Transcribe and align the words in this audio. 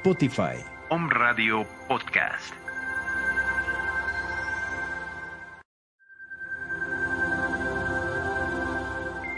Spotify. 0.00 0.56
Om 0.88 1.10
Radio 1.10 1.66
Podcast. 1.88 2.54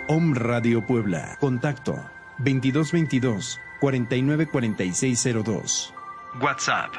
Om 0.09 0.35
Radio 0.35 0.81
Puebla. 0.81 1.37
Contacto 1.41 1.99
2222 2.45 3.59
494602. 3.81 5.63
WhatsApp 6.41 6.91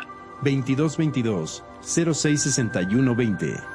2222 0.44 1.62
066120. 1.84 3.73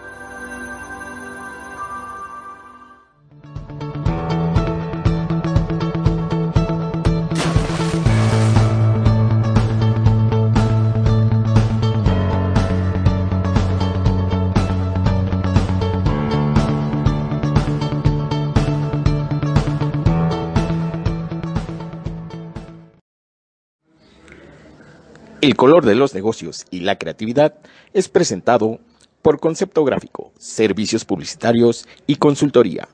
El 25.40 25.54
color 25.54 25.86
de 25.86 25.94
los 25.94 26.14
negocios 26.14 26.66
y 26.68 26.80
la 26.80 26.98
creatividad 26.98 27.54
es 27.92 28.08
presentado 28.08 28.80
por 29.22 29.38
Concepto 29.38 29.84
Gráfico, 29.84 30.32
Servicios 30.36 31.04
Publicitarios 31.04 31.86
y 32.08 32.16
Consultoría. 32.16 32.88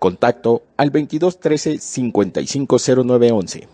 Contacto 0.00 0.64
al 0.76 0.90
2213 0.90 1.78
550911. 1.78 3.68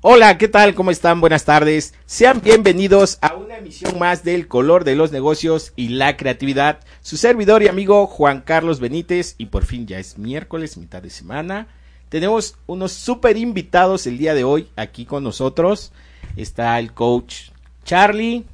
Hola, 0.00 0.38
¿qué 0.38 0.48
tal? 0.48 0.74
¿Cómo 0.74 0.90
están? 0.90 1.20
Buenas 1.20 1.44
tardes. 1.44 1.92
Sean 2.06 2.40
bienvenidos 2.42 3.18
a 3.20 3.34
una 3.34 3.58
emisión 3.58 3.98
más 3.98 4.24
del 4.24 4.48
color 4.48 4.84
de 4.84 4.96
los 4.96 5.12
negocios 5.12 5.74
y 5.76 5.88
la 5.88 6.16
creatividad. 6.16 6.80
Su 7.02 7.18
servidor 7.18 7.62
y 7.62 7.68
amigo 7.68 8.06
Juan 8.06 8.40
Carlos 8.40 8.80
Benítez 8.80 9.34
y 9.36 9.46
por 9.46 9.66
fin 9.66 9.86
ya 9.86 9.98
es 9.98 10.16
miércoles, 10.16 10.78
mitad 10.78 11.02
de 11.02 11.10
semana. 11.10 11.68
Tenemos 12.08 12.56
unos 12.66 12.92
super 12.92 13.36
invitados 13.36 14.06
el 14.06 14.18
día 14.18 14.34
de 14.34 14.44
hoy 14.44 14.68
aquí 14.76 15.04
con 15.04 15.24
nosotros. 15.24 15.92
Está 16.36 16.78
el 16.78 16.92
coach 16.92 17.50
Charlie, 17.84 18.44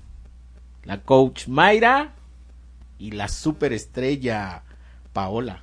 la 0.85 1.03
coach 1.03 1.47
Mayra 1.47 2.15
y 2.99 3.13
la 3.13 3.29
super 3.29 3.73
estrella 3.73 4.63
Paola. 5.13 5.63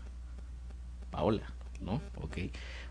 Paola, 1.11 1.51
¿no? 1.81 2.01
Ok. 2.21 2.37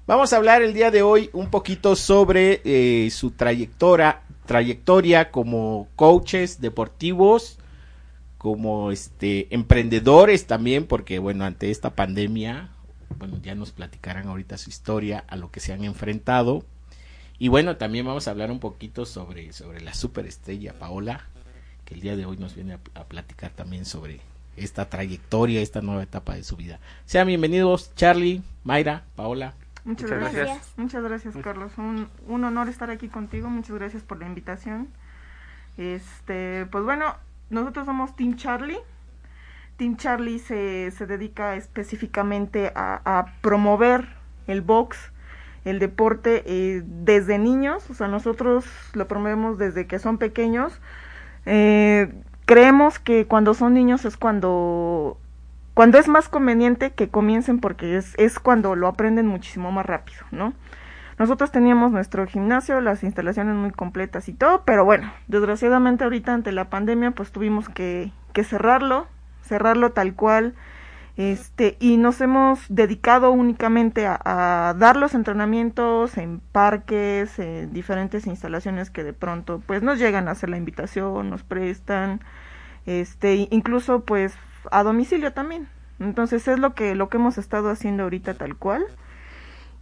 Vamos 0.06 0.32
a 0.32 0.36
hablar 0.36 0.62
el 0.62 0.72
día 0.72 0.90
de 0.90 1.02
hoy 1.02 1.30
un 1.32 1.50
poquito 1.50 1.96
sobre 1.96 2.60
eh, 2.64 3.10
su 3.10 3.32
trayectoria, 3.32 4.22
trayectoria 4.46 5.30
como 5.32 5.88
coaches 5.96 6.60
deportivos, 6.60 7.58
como 8.38 8.92
este 8.92 9.52
emprendedores 9.52 10.46
también, 10.46 10.86
porque 10.86 11.18
bueno, 11.18 11.44
ante 11.44 11.72
esta 11.72 11.96
pandemia 11.96 12.70
bueno, 13.18 13.38
ya 13.42 13.54
nos 13.54 13.72
platicarán 13.72 14.28
ahorita 14.28 14.58
su 14.58 14.70
historia, 14.70 15.24
a 15.28 15.36
lo 15.36 15.50
que 15.50 15.60
se 15.60 15.72
han 15.72 15.84
enfrentado. 15.84 16.64
Y 17.38 17.48
bueno, 17.48 17.76
también 17.76 18.06
vamos 18.06 18.28
a 18.28 18.30
hablar 18.30 18.50
un 18.50 18.60
poquito 18.60 19.06
sobre, 19.06 19.52
sobre 19.52 19.80
la 19.80 19.94
superestrella 19.94 20.78
Paola, 20.78 21.26
que 21.84 21.94
el 21.94 22.00
día 22.00 22.16
de 22.16 22.26
hoy 22.26 22.36
nos 22.36 22.54
viene 22.54 22.74
a, 22.74 22.80
a 22.94 23.04
platicar 23.04 23.50
también 23.50 23.84
sobre 23.84 24.20
esta 24.56 24.88
trayectoria, 24.88 25.60
esta 25.60 25.82
nueva 25.82 26.02
etapa 26.02 26.34
de 26.34 26.42
su 26.42 26.56
vida. 26.56 26.80
Sean 27.04 27.26
bienvenidos, 27.26 27.94
Charlie, 27.94 28.42
Mayra, 28.64 29.04
Paola. 29.14 29.54
Muchas, 29.84 30.10
Muchas 30.10 30.20
gracias. 30.20 30.46
gracias. 30.46 30.72
Muchas 30.78 31.04
gracias, 31.04 31.36
Carlos. 31.44 31.72
Un, 31.76 32.08
un 32.26 32.44
honor 32.44 32.68
estar 32.68 32.90
aquí 32.90 33.08
contigo. 33.08 33.48
Muchas 33.48 33.76
gracias 33.76 34.02
por 34.02 34.18
la 34.18 34.26
invitación. 34.26 34.88
Este, 35.76 36.66
pues 36.66 36.84
bueno, 36.84 37.14
nosotros 37.50 37.86
somos 37.86 38.16
Team 38.16 38.36
Charlie. 38.36 38.78
Team 39.76 39.96
Charlie 39.96 40.38
se, 40.38 40.90
se 40.90 41.06
dedica 41.06 41.56
específicamente 41.56 42.72
a, 42.74 43.00
a 43.04 43.26
promover 43.40 44.08
el 44.46 44.62
box, 44.62 45.12
el 45.64 45.78
deporte 45.78 46.42
eh, 46.46 46.82
desde 46.84 47.38
niños. 47.38 47.88
O 47.90 47.94
sea, 47.94 48.08
nosotros 48.08 48.64
lo 48.94 49.06
promovemos 49.08 49.58
desde 49.58 49.86
que 49.86 49.98
son 49.98 50.18
pequeños. 50.18 50.80
Eh, 51.44 52.12
creemos 52.46 52.98
que 52.98 53.26
cuando 53.26 53.54
son 53.54 53.74
niños 53.74 54.04
es 54.04 54.16
cuando 54.16 55.18
cuando 55.74 55.98
es 55.98 56.08
más 56.08 56.30
conveniente 56.30 56.92
que 56.92 57.10
comiencen 57.10 57.60
porque 57.60 57.98
es, 57.98 58.14
es 58.16 58.38
cuando 58.38 58.74
lo 58.76 58.88
aprenden 58.88 59.26
muchísimo 59.26 59.70
más 59.72 59.84
rápido, 59.84 60.20
¿no? 60.30 60.54
Nosotros 61.18 61.50
teníamos 61.50 61.92
nuestro 61.92 62.26
gimnasio, 62.26 62.80
las 62.80 63.02
instalaciones 63.02 63.54
muy 63.56 63.72
completas 63.72 64.28
y 64.30 64.32
todo, 64.32 64.62
pero 64.64 64.86
bueno, 64.86 65.12
desgraciadamente 65.28 66.04
ahorita 66.04 66.32
ante 66.32 66.50
la 66.52 66.70
pandemia 66.70 67.10
pues 67.10 67.30
tuvimos 67.30 67.68
que, 67.68 68.10
que 68.32 68.42
cerrarlo, 68.42 69.06
cerrarlo 69.46 69.92
tal 69.92 70.14
cual 70.14 70.54
Este, 71.16 71.78
y 71.80 71.96
nos 71.96 72.20
hemos 72.20 72.60
dedicado 72.68 73.30
únicamente 73.30 74.06
a, 74.06 74.74
dar 74.78 74.96
los 74.96 75.14
entrenamientos 75.14 76.18
en 76.18 76.40
parques, 76.40 77.38
en 77.38 77.72
diferentes 77.72 78.26
instalaciones 78.26 78.90
que 78.90 79.02
de 79.02 79.14
pronto 79.14 79.62
pues 79.66 79.82
nos 79.82 79.98
llegan 79.98 80.28
a 80.28 80.32
hacer 80.32 80.50
la 80.50 80.58
invitación, 80.58 81.30
nos 81.30 81.42
prestan, 81.42 82.20
este, 82.84 83.48
incluso 83.50 84.00
pues 84.04 84.34
a 84.70 84.82
domicilio 84.82 85.32
también. 85.32 85.68
Entonces 86.00 86.48
es 86.48 86.58
lo 86.58 86.74
que, 86.74 86.94
lo 86.94 87.08
que 87.08 87.16
hemos 87.16 87.38
estado 87.38 87.70
haciendo 87.70 88.02
ahorita 88.04 88.34
tal 88.34 88.56
cual. 88.56 88.84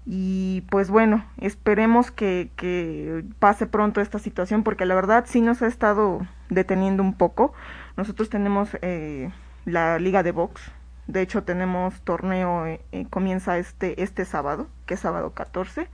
Y 0.07 0.63
pues 0.71 0.91
bueno, 0.91 1.25
esperemos 1.39 2.11
que, 2.11 2.51
que 2.57 3.25
pase 3.39 3.67
pronto 3.67 4.01
esta 4.01 4.19
situación 4.19 4.63
porque 4.63 4.85
la 4.87 4.95
verdad 4.95 5.25
sí 5.27 5.41
nos 5.41 5.63
ha 5.63 5.67
estado 5.67 6.21
deteniendo 6.51 7.03
un 7.03 7.15
poco. 7.15 7.55
Nosotros 7.97 8.29
tenemos 8.29 8.69
eh, 8.83 9.31
la 9.65 9.99
liga 9.99 10.23
de 10.23 10.33
box. 10.33 10.63
De 11.07 11.21
hecho 11.21 11.43
tenemos 11.43 12.01
torneo, 12.03 12.67
eh, 12.67 12.81
eh, 12.93 13.07
comienza 13.11 13.59
este, 13.59 14.03
este 14.03 14.25
sábado, 14.25 14.69
que 14.87 14.95
es 14.95 15.01
sábado 15.01 15.33
14. 15.33 15.89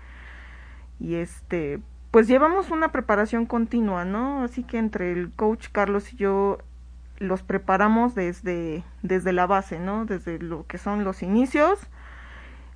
Y 1.00 1.17
este, 1.17 1.81
pues 2.11 2.28
llevamos 2.28 2.70
una 2.70 2.93
preparación 2.93 3.46
continua, 3.46 4.05
¿no? 4.05 4.44
Así 4.44 4.62
que 4.62 4.78
entre 4.78 5.12
el 5.12 5.32
coach 5.32 5.69
Carlos 5.72 6.12
y 6.12 6.17
yo 6.17 6.58
los 7.19 7.43
preparamos 7.43 8.14
desde, 8.14 8.82
desde 9.02 9.32
la 9.32 9.46
base, 9.46 9.78
¿no? 9.78 10.05
Desde 10.06 10.38
lo 10.38 10.66
que 10.66 10.78
son 10.78 11.05
los 11.05 11.23
inicios 11.23 11.78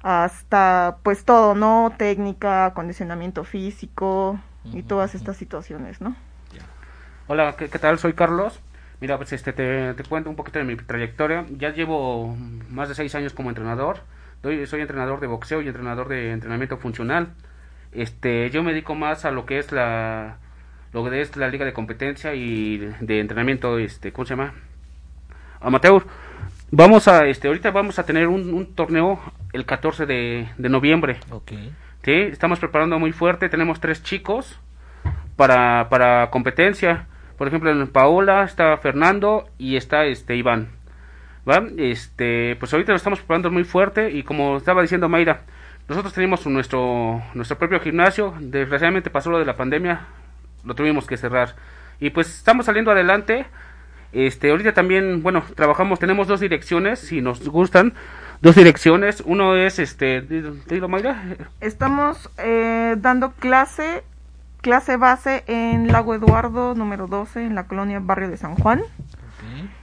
hasta 0.05 0.99
pues 1.03 1.25
todo, 1.25 1.55
¿no? 1.55 1.93
Técnica, 1.97 2.67
acondicionamiento 2.67 3.43
físico 3.43 4.39
y 4.65 4.83
todas 4.83 5.15
estas 5.15 5.39
situaciones, 5.39 6.03
¿no? 6.03 6.15
Hola, 7.27 7.57
¿qué, 7.57 7.71
qué 7.71 7.79
tal? 7.79 7.99
Soy 7.99 8.13
Carlos. 8.13 8.61
Mira, 9.01 9.17
pues 9.17 9.33
este 9.33 9.53
te, 9.53 9.95
te 9.95 10.05
cuento 10.05 10.31
un 10.31 10.37
poquito 10.37 10.59
de 10.59 10.65
mi 10.65 10.77
trayectoria. 10.77 11.45
Ya 11.59 11.71
llevo 11.71 12.37
más 12.71 12.89
de 12.89 12.95
seis 12.95 13.15
años 13.15 13.33
como 13.35 13.51
entrenador. 13.51 13.99
Doy- 14.43 14.67
soy 14.67 14.81
entrenador 14.81 15.21
de 15.21 15.27
boxeo 15.27 15.63
y 15.63 15.67
entrenador 15.69 16.09
de 16.09 16.33
entrenamiento 16.33 16.77
funcional. 16.79 17.29
Este, 17.93 18.51
yo 18.51 18.63
me 18.63 18.73
dedico 18.73 18.95
más 18.95 19.25
a 19.25 19.31
lo 19.31 19.47
que 19.47 19.59
es 19.59 19.73
la 19.73 20.37
lo 20.93 21.05
que 21.11 21.21
es 21.21 21.37
la 21.37 21.49
liga 21.49 21.65
de 21.65 21.73
competencia 21.73 22.35
y 22.35 22.79
de 23.01 23.19
entrenamiento, 23.19 23.79
este, 23.79 24.13
¿cómo 24.13 24.27
se 24.27 24.37
llama? 24.37 24.55
Amateur. 25.61 26.05
Vamos 26.71 27.09
a, 27.09 27.27
este, 27.27 27.49
ahorita 27.49 27.71
vamos 27.73 27.99
a 27.99 28.07
tener 28.07 28.29
un, 28.29 28.55
un 28.55 28.75
torneo 28.75 29.21
el 29.53 29.65
14 29.67 30.07
de, 30.07 30.49
de 30.57 30.69
noviembre. 30.69 31.19
Ok. 31.31 31.53
Sí, 32.05 32.13
estamos 32.13 32.59
preparando 32.61 32.99
muy 33.01 33.11
fuerte. 33.13 33.49
Tenemos 33.49 33.81
tres 33.81 34.03
chicos 34.05 34.59
para, 35.37 35.89
para 35.89 36.31
competencia. 36.31 37.07
Por 37.37 37.49
ejemplo, 37.49 37.71
en 37.71 37.87
Paola 37.89 38.45
está 38.45 38.77
Fernando 38.79 39.49
y 39.59 39.77
está 39.77 40.05
este 40.05 40.37
Iván. 40.37 40.69
¿Va? 41.49 41.63
Este, 41.77 42.57
pues 42.59 42.73
ahorita 42.73 42.93
lo 42.93 42.97
estamos 42.97 43.19
preparando 43.19 43.51
muy 43.51 43.65
fuerte 43.65 44.11
y 44.11 44.23
como 44.23 44.57
estaba 44.57 44.81
diciendo 44.83 45.09
Mayra, 45.09 45.43
nosotros 45.89 46.15
tenemos 46.15 46.47
nuestro 46.47 47.23
nuestro 47.35 47.59
propio 47.59 47.81
gimnasio. 47.81 48.35
Desgraciadamente 48.41 49.11
pasó 49.11 49.31
lo 49.31 49.39
de 49.39 49.45
la 49.45 49.57
pandemia, 49.57 50.07
lo 50.65 50.75
tuvimos 50.75 51.07
que 51.07 51.17
cerrar. 51.17 51.55
Y 52.01 52.11
pues 52.11 52.29
estamos 52.29 52.67
saliendo 52.67 52.91
adelante. 52.91 53.47
Este, 54.13 54.51
ahorita 54.51 54.73
también, 54.73 55.23
bueno, 55.25 55.43
trabajamos, 55.57 55.99
tenemos 55.99 56.29
dos 56.29 56.39
direcciones, 56.39 57.01
si 57.01 57.21
nos 57.21 57.47
gustan, 57.49 57.95
dos 58.41 58.55
direcciones. 58.55 59.23
Uno 59.27 59.57
es 59.57 59.79
este, 59.79 60.21
dilo 60.23 60.55
dilo, 60.67 60.89
Mayra. 60.89 61.21
Estamos 61.61 62.31
eh, 62.39 62.95
dando 62.97 63.33
clase, 63.33 64.05
clase 64.65 64.97
base 64.97 65.45
en 65.47 65.93
Lago 65.93 66.15
Eduardo 66.15 66.75
número 66.75 67.07
12 67.07 67.45
en 67.45 67.55
la 67.55 67.67
colonia 67.67 68.01
Barrio 68.01 68.31
de 68.31 68.39
San 68.39 68.55
Juan. 68.55 68.81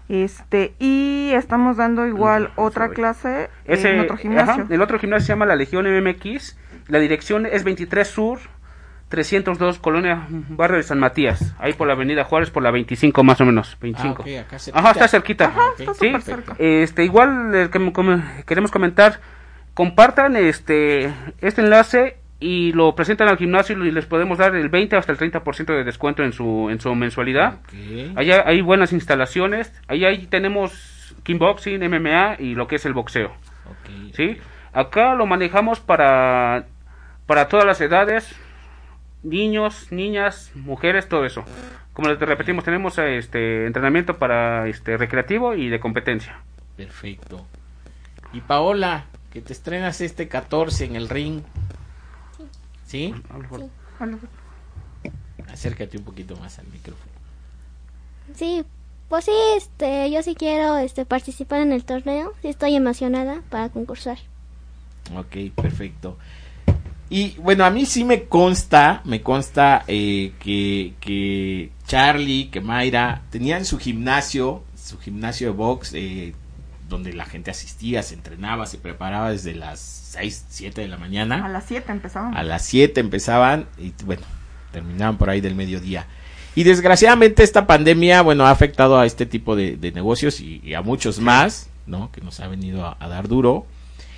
Este, 0.09 0.73
y 0.79 1.29
estamos 1.35 1.77
dando 1.77 2.07
igual 2.07 2.51
otra 2.55 2.89
clase 2.89 3.49
Ese, 3.63 3.93
en 3.93 3.99
otro 3.99 4.17
gimnasio. 4.17 4.63
ajá, 4.63 4.73
el 4.73 4.81
otro 4.81 4.97
gimnasio 4.97 5.27
se 5.27 5.33
llama 5.33 5.45
la 5.45 5.55
Legión 5.55 5.85
MMX. 5.85 6.57
La 6.87 6.97
dirección 6.97 7.45
es 7.45 7.63
23 7.63 8.07
Sur, 8.07 8.39
302, 9.09 9.77
Colonia 9.77 10.25
Barrio 10.49 10.77
de 10.77 10.83
San 10.83 10.99
Matías. 10.99 11.53
Ahí 11.59 11.73
por 11.73 11.85
la 11.87 11.93
Avenida 11.93 12.23
Juárez, 12.23 12.49
por 12.49 12.63
la 12.63 12.71
25 12.71 13.23
más 13.23 13.39
o 13.39 13.45
menos. 13.45 13.77
25. 13.79 14.25
Ah, 14.25 14.39
acá 14.41 14.57
Ajá, 14.73 14.91
está 14.91 15.07
cerquita. 15.07 15.45
Ajá, 15.45 15.61
está 15.77 15.93
Sí, 15.93 16.11
cerca. 16.21 16.55
Este, 16.57 17.05
igual 17.05 17.53
eh, 17.53 17.69
que 17.71 18.43
queremos 18.47 18.71
comentar, 18.71 19.19
compartan 19.75 20.35
este 20.35 21.13
este 21.39 21.61
enlace 21.61 22.20
y 22.41 22.73
lo 22.73 22.93
presentan 22.95 23.29
al 23.29 23.37
gimnasio 23.37 23.81
y 23.85 23.91
les 23.91 24.07
podemos 24.07 24.39
dar 24.39 24.55
el 24.55 24.67
20 24.67 24.97
hasta 24.97 25.11
el 25.11 25.17
30% 25.19 25.65
de 25.67 25.83
descuento 25.83 26.23
en 26.23 26.33
su 26.33 26.69
en 26.69 26.81
su 26.81 26.93
mensualidad. 26.95 27.59
Allá 28.15 28.43
hay 28.45 28.61
buenas 28.61 28.91
instalaciones. 28.91 29.71
Ahí, 29.87 30.03
ahí 30.03 30.25
tenemos 30.25 31.15
kickboxing, 31.23 31.79
MMA 31.87 32.37
y 32.39 32.55
lo 32.55 32.67
que 32.67 32.75
es 32.75 32.85
el 32.85 32.93
boxeo. 32.93 33.31
¿sí? 34.13 34.37
Acá 34.73 35.13
lo 35.13 35.27
manejamos 35.27 35.79
para, 35.79 36.65
para 37.27 37.47
todas 37.47 37.65
las 37.65 37.79
edades, 37.79 38.35
niños, 39.21 39.91
niñas, 39.91 40.51
mujeres, 40.55 41.07
todo 41.07 41.25
eso. 41.25 41.45
Como 41.93 42.09
les 42.09 42.19
repetimos, 42.19 42.63
tenemos 42.63 42.97
este 42.97 43.67
entrenamiento 43.67 44.17
para 44.17 44.67
este 44.67 44.97
recreativo 44.97 45.53
y 45.53 45.69
de 45.69 45.79
competencia. 45.79 46.39
Perfecto. 46.75 47.45
Y 48.33 48.41
Paola, 48.41 49.05
que 49.31 49.41
te 49.41 49.53
estrenas 49.53 50.01
este 50.01 50.27
14 50.27 50.85
en 50.85 50.95
el 50.95 51.09
ring. 51.09 51.43
¿Sí? 52.91 53.13
Hola. 54.01 54.17
Acércate 55.49 55.97
un 55.97 56.03
poquito 56.03 56.35
más 56.35 56.59
al 56.59 56.67
micrófono. 56.67 57.09
Sí, 58.35 58.65
pues 59.07 59.23
sí, 59.23 59.31
este, 59.55 60.11
yo 60.11 60.21
sí 60.23 60.35
quiero 60.35 60.77
este, 60.77 61.05
participar 61.05 61.61
en 61.61 61.71
el 61.71 61.85
torneo. 61.85 62.33
Sí 62.41 62.49
estoy 62.49 62.75
emocionada 62.75 63.43
para 63.49 63.69
concursar. 63.69 64.17
Ok, 65.15 65.53
perfecto. 65.55 66.17
Y 67.09 67.37
bueno, 67.37 67.63
a 67.63 67.69
mí 67.69 67.85
sí 67.85 68.03
me 68.03 68.25
consta, 68.25 69.01
me 69.05 69.21
consta 69.21 69.85
eh, 69.87 70.33
que, 70.37 70.95
que 70.99 71.71
Charlie, 71.87 72.49
que 72.49 72.59
Mayra 72.59 73.21
tenían 73.29 73.63
su 73.63 73.77
gimnasio, 73.77 74.63
su 74.75 74.99
gimnasio 74.99 75.47
de 75.47 75.53
box, 75.53 75.93
eh, 75.93 76.33
donde 76.91 77.13
la 77.13 77.25
gente 77.25 77.49
asistía, 77.49 78.03
se 78.03 78.13
entrenaba, 78.13 78.67
se 78.67 78.77
preparaba 78.77 79.31
desde 79.31 79.55
las 79.55 79.79
6, 79.79 80.45
7 80.49 80.81
de 80.81 80.87
la 80.87 80.97
mañana. 80.97 81.43
A 81.43 81.49
las 81.49 81.65
7 81.65 81.91
empezamos. 81.91 82.35
A 82.35 82.43
las 82.43 82.63
7 82.65 82.99
empezaban 83.01 83.65
y 83.79 83.93
bueno, 84.05 84.21
terminaban 84.71 85.17
por 85.17 85.31
ahí 85.31 85.41
del 85.41 85.55
mediodía. 85.55 86.05
Y 86.53 86.63
desgraciadamente 86.63 87.41
esta 87.43 87.65
pandemia, 87.65 88.21
bueno, 88.21 88.45
ha 88.45 88.51
afectado 88.51 88.99
a 88.99 89.05
este 89.07 89.25
tipo 89.25 89.55
de, 89.55 89.77
de 89.77 89.91
negocios 89.91 90.39
y, 90.41 90.61
y 90.63 90.75
a 90.75 90.81
muchos 90.81 91.19
más, 91.19 91.69
¿no? 91.87 92.11
Que 92.11 92.21
nos 92.21 92.39
ha 92.41 92.47
venido 92.47 92.85
a, 92.85 92.97
a 92.99 93.07
dar 93.07 93.27
duro. 93.27 93.65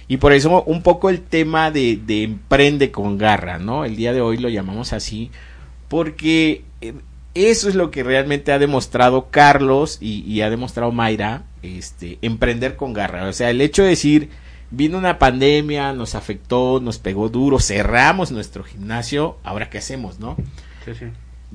Y 0.08 0.18
por 0.18 0.34
eso 0.34 0.64
un 0.64 0.82
poco 0.82 1.10
el 1.10 1.22
tema 1.22 1.72
de, 1.72 1.98
de 2.04 2.24
emprende 2.24 2.92
con 2.92 3.18
garra, 3.18 3.60
¿no? 3.60 3.86
El 3.86 3.96
día 3.96 4.12
de 4.12 4.22
hoy 4.22 4.38
lo 4.38 4.50
llamamos 4.50 4.92
así 4.92 5.32
porque 5.88 6.64
eh, 6.82 6.96
eso 7.36 7.70
es 7.70 7.76
lo 7.76 7.92
que 7.92 8.04
realmente 8.04 8.52
ha 8.52 8.60
demostrado 8.60 9.30
Carlos 9.32 9.98
y, 10.02 10.22
y 10.22 10.42
ha 10.42 10.50
demostrado 10.50 10.92
Mayra, 10.92 11.44
este, 11.62 12.20
emprender 12.22 12.76
con 12.76 12.94
garra. 12.94 13.28
O 13.28 13.34
sea, 13.34 13.50
el 13.50 13.62
hecho 13.62 13.84
de 13.84 13.90
decir, 13.90 14.30
vino 14.72 14.98
una 14.98 15.20
pandemia, 15.20 15.94
nos 15.94 16.16
afectó, 16.16 16.80
nos 16.80 17.00
pegó 17.00 17.30
duro, 17.30 17.60
cerramos 17.60 18.32
nuestro 18.32 18.64
gimnasio, 18.64 19.38
ahora 19.44 19.70
qué 19.70 19.80
hacemos, 19.80 20.20
¿no? 20.20 20.36
Sí, 20.86 20.94
sí. 20.98 21.06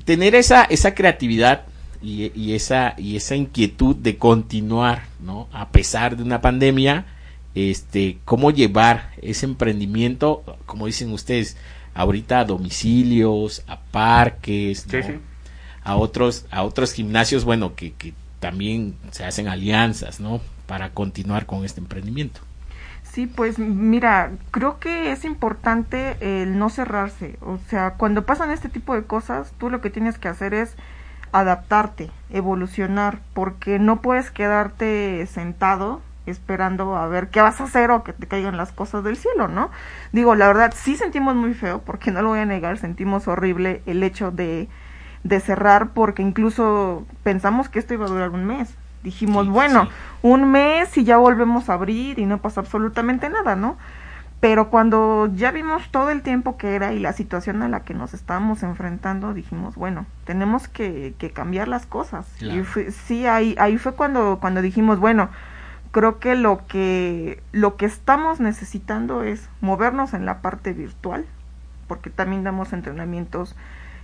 Tener 0.05 0.35
esa, 0.35 0.63
esa 0.63 0.95
creatividad 0.95 1.65
y, 2.01 2.31
y 2.33 2.53
esa, 2.55 2.95
y 2.97 3.15
esa 3.17 3.35
inquietud 3.35 3.95
de 3.95 4.17
continuar, 4.17 5.03
¿no? 5.21 5.47
A 5.51 5.69
pesar 5.69 6.15
de 6.17 6.23
una 6.23 6.41
pandemia, 6.41 7.05
este, 7.55 8.17
cómo 8.25 8.51
llevar 8.51 9.11
ese 9.21 9.45
emprendimiento, 9.45 10.43
como 10.65 10.85
dicen 10.85 11.11
ustedes, 11.11 11.57
ahorita 11.93 12.39
a 12.39 12.45
domicilios, 12.45 13.63
a 13.67 13.79
parques, 13.81 14.85
Sí, 14.89 14.97
¿no? 14.97 15.03
sí. 15.03 15.13
A 15.89 15.95
otros, 15.95 16.45
a 16.51 16.61
otros 16.61 16.93
gimnasios, 16.93 17.45
bueno, 17.45 17.73
que, 17.75 17.93
que 17.93 18.13
también 18.39 18.95
se 19.09 19.25
hacen 19.25 19.47
alianzas, 19.47 20.19
¿no? 20.19 20.39
Para 20.67 20.91
continuar 20.91 21.47
con 21.47 21.65
este 21.65 21.81
emprendimiento. 21.81 22.41
Sí, 23.01 23.25
pues 23.25 23.57
mira, 23.57 24.31
creo 24.51 24.79
que 24.79 25.11
es 25.11 25.25
importante 25.25 26.15
el 26.21 26.59
no 26.59 26.69
cerrarse. 26.69 27.37
O 27.41 27.57
sea, 27.69 27.95
cuando 27.95 28.23
pasan 28.23 28.51
este 28.51 28.69
tipo 28.69 28.93
de 28.93 29.03
cosas, 29.03 29.51
tú 29.57 29.71
lo 29.71 29.81
que 29.81 29.89
tienes 29.89 30.19
que 30.19 30.27
hacer 30.27 30.53
es 30.53 30.75
adaptarte, 31.31 32.11
evolucionar, 32.29 33.19
porque 33.33 33.79
no 33.79 33.99
puedes 33.99 34.29
quedarte 34.29 35.25
sentado 35.25 36.01
esperando 36.27 36.95
a 36.95 37.07
ver 37.07 37.29
qué 37.29 37.41
vas 37.41 37.59
a 37.61 37.63
hacer 37.63 37.89
o 37.89 38.03
que 38.03 38.13
te 38.13 38.27
caigan 38.27 38.57
las 38.57 38.71
cosas 38.71 39.03
del 39.03 39.17
cielo, 39.17 39.47
¿no? 39.47 39.71
Digo, 40.11 40.35
la 40.35 40.45
verdad, 40.45 40.71
sí 40.75 40.95
sentimos 40.95 41.35
muy 41.35 41.55
feo, 41.55 41.81
porque 41.81 42.11
no 42.11 42.21
lo 42.21 42.29
voy 42.29 42.39
a 42.39 42.45
negar, 42.45 42.77
sentimos 42.77 43.27
horrible 43.27 43.81
el 43.87 44.03
hecho 44.03 44.29
de, 44.29 44.67
de 45.23 45.39
cerrar, 45.39 45.89
porque 45.89 46.21
incluso 46.21 47.05
pensamos 47.23 47.69
que 47.69 47.79
esto 47.79 47.93
iba 47.93 48.05
a 48.05 48.09
durar 48.09 48.29
un 48.29 48.45
mes. 48.45 48.73
Dijimos, 49.03 49.45
Sí, 49.45 49.51
bueno, 49.51 49.85
sí. 49.85 49.89
un 50.23 50.51
mes 50.51 50.97
y 50.97 51.03
ya 51.03 51.17
volvemos 51.17 51.69
a 51.69 51.73
abrir 51.73 52.19
y 52.19 52.25
no 52.25 52.39
pasa 52.39 52.61
absolutamente 52.61 53.29
nada, 53.29 53.55
¿no? 53.55 53.77
Pero 54.41 54.69
cuando 54.69 55.29
ya 55.35 55.51
vimos 55.51 55.89
todo 55.91 56.09
el 56.11 56.21
tiempo 56.21 56.57
que 56.57 56.73
era 56.75 56.93
y 56.93 56.99
la 56.99 57.11
situación 57.11 57.61
a 57.61 57.67
la 57.67 57.81
que 57.81 57.93
nos 57.93 58.13
estábamos 58.13 58.63
enfrentando, 58.63 59.33
dijimos, 59.33 59.75
bueno, 59.75 60.05
tenemos 60.23 60.69
que, 60.69 61.13
que 61.17 61.31
cambiar 61.31 61.67
las 61.67 61.85
cosas. 61.85 62.25
Claro. 62.39 62.61
Y 62.61 62.63
fue- 62.63 62.91
sí, 62.91 63.25
ahí, 63.25 63.55
ahí 63.59 63.77
fue 63.77 63.93
cuando, 63.93 64.37
cuando 64.39 64.61
dijimos, 64.61 64.99
bueno, 64.99 65.29
creo 65.91 66.19
que 66.19 66.35
lo 66.35 66.65
que 66.67 67.41
lo 67.51 67.75
que 67.75 67.85
estamos 67.85 68.39
necesitando 68.39 69.23
es 69.23 69.49
movernos 69.59 70.13
en 70.13 70.25
la 70.25 70.41
parte 70.41 70.71
virtual, 70.71 71.25
porque 71.87 72.09
también 72.09 72.43
damos 72.45 72.71
entrenamientos 72.71 73.55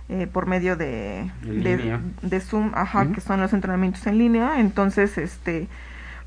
eh, 0.08 0.26
por 0.32 0.46
medio 0.46 0.76
de, 0.76 1.30
de, 1.42 2.40
Zoom, 2.40 2.72
ajá, 2.74 3.08
que 3.12 3.20
son 3.20 3.40
los 3.40 3.52
entrenamientos 3.52 4.06
en 4.06 4.18
línea. 4.18 4.60
Entonces, 4.60 5.18
este, 5.18 5.68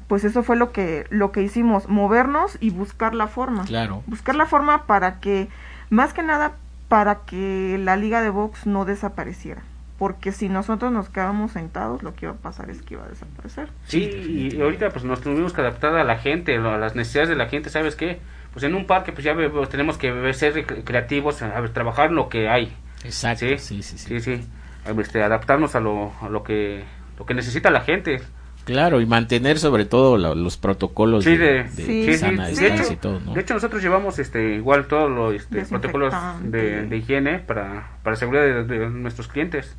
pues 0.07 0.23
eso 0.23 0.43
fue 0.43 0.55
lo 0.57 0.71
que 0.71 1.05
lo 1.09 1.31
que 1.31 1.41
hicimos, 1.43 1.87
movernos 1.87 2.57
y 2.59 2.71
buscar 2.71 3.13
la 3.15 3.27
forma 3.27 3.63
Claro. 3.65 4.03
buscar 4.07 4.35
la 4.35 4.45
forma 4.45 4.83
para 4.85 5.19
que, 5.19 5.47
más 5.89 6.13
que 6.13 6.23
nada, 6.23 6.53
para 6.87 7.19
que 7.25 7.77
la 7.81 7.95
liga 7.95 8.21
de 8.21 8.29
box 8.29 8.65
no 8.65 8.85
desapareciera. 8.85 9.61
Porque 9.97 10.31
si 10.31 10.47
nosotros 10.47 10.93
nos 10.93 11.09
quedábamos 11.09 11.51
sentados, 11.51 12.03
lo 12.03 12.15
que 12.15 12.25
iba 12.25 12.33
a 12.33 12.37
pasar 12.37 12.69
es 12.69 12.81
que 12.81 12.93
iba 12.93 13.03
a 13.03 13.09
desaparecer. 13.09 13.67
Sí, 13.85 14.49
y 14.55 14.61
ahorita 14.61 14.89
pues 14.91 15.03
nos 15.03 15.19
tuvimos 15.19 15.51
que 15.51 15.59
adaptar 15.59 15.93
a 15.95 16.05
la 16.05 16.17
gente, 16.17 16.55
a 16.55 16.77
las 16.77 16.95
necesidades 16.95 17.27
de 17.29 17.35
la 17.35 17.47
gente, 17.49 17.69
¿sabes 17.69 17.95
qué? 17.97 18.19
Pues 18.53 18.63
en 18.63 18.75
un 18.75 18.87
parque 18.87 19.11
pues 19.11 19.25
ya 19.25 19.35
pues, 19.35 19.67
tenemos 19.69 19.97
que 19.97 20.33
ser 20.33 20.53
cre- 20.65 20.83
creativos, 20.85 21.41
a 21.41 21.59
ver, 21.59 21.71
trabajar 21.71 22.11
lo 22.11 22.29
que 22.29 22.47
hay. 22.49 22.73
Exacto. 23.03 23.45
Sí, 23.45 23.57
Sí, 23.57 23.83
sí, 23.83 23.97
sí. 23.97 24.07
sí, 24.07 24.19
sí. 24.37 24.47
A 24.85 24.93
ver, 24.93 25.05
Este, 25.05 25.21
adaptarnos 25.23 25.75
a 25.75 25.79
lo, 25.79 26.13
a 26.21 26.29
lo 26.29 26.43
que 26.43 26.83
lo 27.17 27.25
que 27.25 27.33
necesita 27.33 27.69
la 27.69 27.81
gente. 27.81 28.21
Claro, 28.65 29.01
y 29.01 29.05
mantener 29.05 29.57
sobre 29.59 29.85
todo 29.85 30.17
lo- 30.17 30.35
los 30.35 30.57
protocolos 30.57 31.23
Sí, 31.23 31.35
de, 31.35 31.37
de, 31.37 31.63
de 31.63 31.85
Sí, 31.85 32.03
sí, 32.05 32.17
sana 32.17 32.45
sí. 32.47 32.61
distancia 32.61 32.93
y 32.93 32.97
todo, 32.97 33.19
¿no? 33.19 33.33
de 33.33 33.41
hecho, 33.41 33.53
nosotros 33.55 33.81
llevamos 33.81 34.19
este 34.19 34.55
igual 34.55 34.87
todos 34.87 35.09
los 35.09 35.33
este, 35.33 35.65
protocolos 35.65 36.13
de, 36.43 36.85
de 36.85 36.97
higiene 36.97 37.39
para, 37.39 37.89
para 38.03 38.15
seguridad 38.15 38.43
de, 38.43 38.63
de 38.63 38.89
nuestros 38.89 39.27
clientes. 39.27 39.75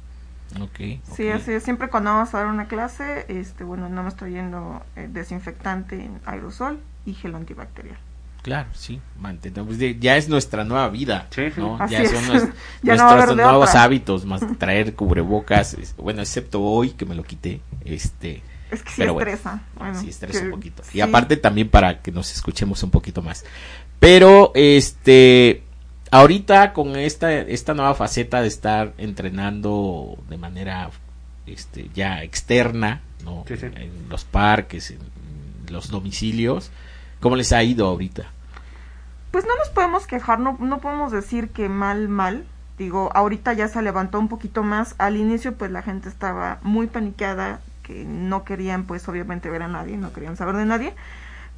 Ok, 0.60 0.98
Sí, 1.14 1.28
así 1.28 1.52
es. 1.52 1.62
Siempre 1.62 1.88
cuando 1.88 2.10
vamos 2.10 2.34
a 2.34 2.38
dar 2.38 2.46
una 2.48 2.66
clase, 2.66 3.24
este, 3.28 3.62
bueno, 3.62 3.88
no 3.88 4.02
me 4.02 4.08
estoy 4.08 4.32
yendo 4.32 4.82
eh, 4.96 5.06
desinfectante 5.08 5.94
en 5.94 6.20
aerosol 6.26 6.80
y 7.06 7.14
gel 7.14 7.36
antibacterial. 7.36 7.98
Claro, 8.42 8.68
sí, 8.72 9.00
mantener, 9.18 9.64
pues, 9.64 9.78
ya 10.00 10.16
es 10.16 10.28
nuestra 10.28 10.64
nueva 10.64 10.88
vida, 10.88 11.26
Sí, 11.30 11.50
sí. 11.54 11.60
¿no? 11.60 11.76
Así 11.78 11.92
ya 11.94 12.02
es. 12.02 12.10
son 12.10 12.52
Ya 12.82 12.96
no 12.96 13.12
nuestros 13.14 13.36
nuevos 13.36 13.68
otra. 13.68 13.82
hábitos, 13.82 14.24
más 14.24 14.40
traer 14.58 14.94
cubrebocas, 14.94 15.74
es- 15.74 15.94
bueno, 15.96 16.22
excepto 16.22 16.62
hoy 16.62 16.90
que 16.90 17.04
me 17.04 17.14
lo 17.14 17.22
quité, 17.22 17.60
este, 17.84 18.42
Es 18.70 18.82
que 18.82 18.88
sí 18.90 18.94
Pero 18.98 19.14
bueno, 19.14 19.30
estresa. 19.30 19.62
Bueno, 19.76 20.00
sí 20.00 20.08
estresa 20.08 20.40
que- 20.40 20.44
un 20.46 20.50
poquito. 20.52 20.82
sí. 20.84 20.98
Y 20.98 21.00
aparte 21.02 21.36
también 21.36 21.68
para 21.68 22.00
que 22.00 22.12
nos 22.12 22.32
escuchemos 22.32 22.82
un 22.82 22.90
poquito 22.90 23.20
más. 23.20 23.44
Pero, 23.98 24.52
este, 24.54 25.62
ahorita 26.10 26.72
con 26.72 26.96
esta, 26.96 27.32
esta 27.34 27.74
nueva 27.74 27.94
faceta 27.94 28.40
de 28.40 28.48
estar 28.48 28.94
entrenando 28.96 30.16
de 30.30 30.38
manera, 30.38 30.88
este, 31.46 31.90
ya 31.94 32.22
externa, 32.22 33.02
¿no? 33.24 33.44
Sí, 33.46 33.56
sí. 33.58 33.66
En 33.66 34.08
los 34.08 34.24
parques, 34.24 34.92
en 34.92 34.98
los 35.70 35.90
domicilios, 35.90 36.70
¿cómo 37.20 37.36
les 37.36 37.52
ha 37.52 37.62
ido 37.62 37.86
ahorita? 37.86 38.24
Pues 39.30 39.44
no 39.46 39.56
nos 39.56 39.68
podemos 39.68 40.06
quejar, 40.06 40.40
no, 40.40 40.56
no 40.58 40.78
podemos 40.78 41.12
decir 41.12 41.50
que 41.50 41.68
mal, 41.68 42.08
mal. 42.08 42.44
Digo, 42.78 43.10
ahorita 43.14 43.52
ya 43.52 43.68
se 43.68 43.82
levantó 43.82 44.18
un 44.18 44.28
poquito 44.28 44.62
más. 44.62 44.94
Al 44.98 45.16
inicio, 45.16 45.54
pues 45.54 45.70
la 45.70 45.82
gente 45.82 46.08
estaba 46.08 46.58
muy 46.62 46.86
paniqueada, 46.86 47.60
que 47.82 48.04
no 48.04 48.44
querían, 48.44 48.84
pues 48.84 49.08
obviamente 49.08 49.50
ver 49.50 49.62
a 49.62 49.68
nadie, 49.68 49.96
no 49.96 50.12
querían 50.12 50.36
saber 50.36 50.56
de 50.56 50.64
nadie. 50.64 50.94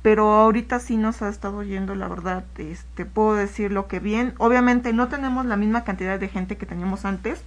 Pero 0.02 0.32
ahorita 0.32 0.80
sí 0.80 0.96
nos 0.96 1.22
ha 1.22 1.28
estado 1.28 1.62
yendo, 1.62 1.94
la 1.94 2.08
verdad, 2.08 2.44
este, 2.58 3.06
puedo 3.06 3.34
decir 3.34 3.70
lo 3.70 3.86
que 3.86 4.00
bien. 4.00 4.34
Obviamente 4.38 4.92
no 4.92 5.08
tenemos 5.08 5.46
la 5.46 5.56
misma 5.56 5.84
cantidad 5.84 6.18
de 6.18 6.28
gente 6.28 6.56
que 6.56 6.66
teníamos 6.66 7.04
antes, 7.04 7.40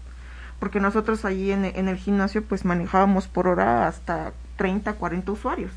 porque 0.60 0.80
nosotros 0.80 1.26
allí 1.26 1.52
en, 1.52 1.66
en 1.66 1.90
el 1.90 1.98
gimnasio, 1.98 2.44
pues 2.44 2.64
manejábamos 2.64 3.28
por 3.28 3.48
hora 3.48 3.88
hasta 3.88 4.32
30, 4.56 4.94
40 4.94 5.32
usuarios. 5.34 5.72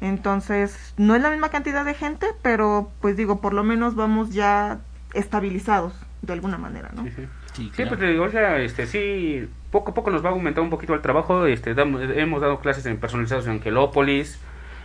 Entonces, 0.00 0.94
no 0.96 1.14
es 1.16 1.22
la 1.22 1.30
misma 1.30 1.48
cantidad 1.50 1.84
de 1.84 1.94
gente, 1.94 2.26
pero 2.42 2.90
pues 3.00 3.16
digo, 3.16 3.40
por 3.40 3.52
lo 3.52 3.64
menos 3.64 3.94
vamos 3.96 4.30
ya 4.32 4.78
estabilizados 5.14 5.92
de 6.22 6.32
alguna 6.32 6.58
manera, 6.58 6.90
¿no? 6.94 7.04
Sí, 7.04 7.10
sí. 7.16 7.22
Sí, 7.54 7.72
Sí, 7.74 7.84
pues 7.86 7.98
te 7.98 8.06
digo, 8.06 8.24
o 8.24 8.28
sea, 8.30 8.58
este, 8.60 8.86
sí, 8.86 9.48
poco 9.72 9.90
a 9.90 9.94
poco 9.94 10.10
nos 10.12 10.24
va 10.24 10.28
a 10.28 10.32
aumentar 10.32 10.62
un 10.62 10.70
poquito 10.70 10.94
el 10.94 11.00
trabajo. 11.00 11.46
Este, 11.46 11.74
damos- 11.74 12.02
hemos 12.14 12.40
dado 12.40 12.60
clases 12.60 12.86
en 12.86 12.98
personalizados 12.98 13.46
en 13.46 13.52
Angelópolis, 13.54 14.38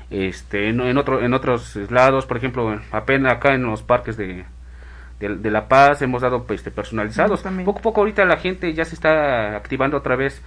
este, 0.10 0.70
en, 0.70 0.82
en 0.82 0.98
otro, 0.98 1.22
en 1.24 1.34
otros 1.34 1.76
lados, 1.92 2.26
por 2.26 2.38
ejemplo, 2.38 2.80
apenas 2.92 3.34
acá 3.34 3.54
en 3.54 3.64
los 3.64 3.84
parques 3.84 4.18
de, 4.18 4.46
de, 5.20 5.36
de 5.36 5.52
La 5.52 5.68
Paz 5.68 6.02
hemos 6.02 6.24
dado 6.24 6.46
pues, 6.46 6.62
este, 6.62 6.72
personalizados. 6.72 7.42
Poco 7.66 7.80
a 7.80 7.82
poco 7.84 8.02
ahorita 8.02 8.26
la 8.26 8.38
gente 8.38 8.74
ya 8.74 8.86
se 8.86 8.96
está 8.96 9.56
activando 9.56 9.98
otra 9.98 10.16
vez. 10.16 10.42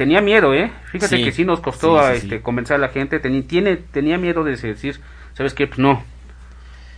Tenía 0.00 0.22
miedo, 0.22 0.54
¿eh? 0.54 0.72
Fíjate 0.92 1.18
Sí. 1.18 1.24
que 1.24 1.30
sí 1.30 1.44
nos 1.44 1.60
costó 1.60 1.98
Sí, 2.00 2.06
a, 2.06 2.14
sí, 2.14 2.20
sí. 2.20 2.26
este, 2.28 2.40
convencer 2.40 2.76
a 2.76 2.78
la 2.78 2.88
gente. 2.88 3.20
Tiene, 3.20 3.76
tenía 3.76 4.16
miedo 4.16 4.42
de 4.44 4.56
decir, 4.56 4.98
¿sabes 5.34 5.52
qué? 5.52 5.66
Pues 5.66 5.78
no. 5.78 6.02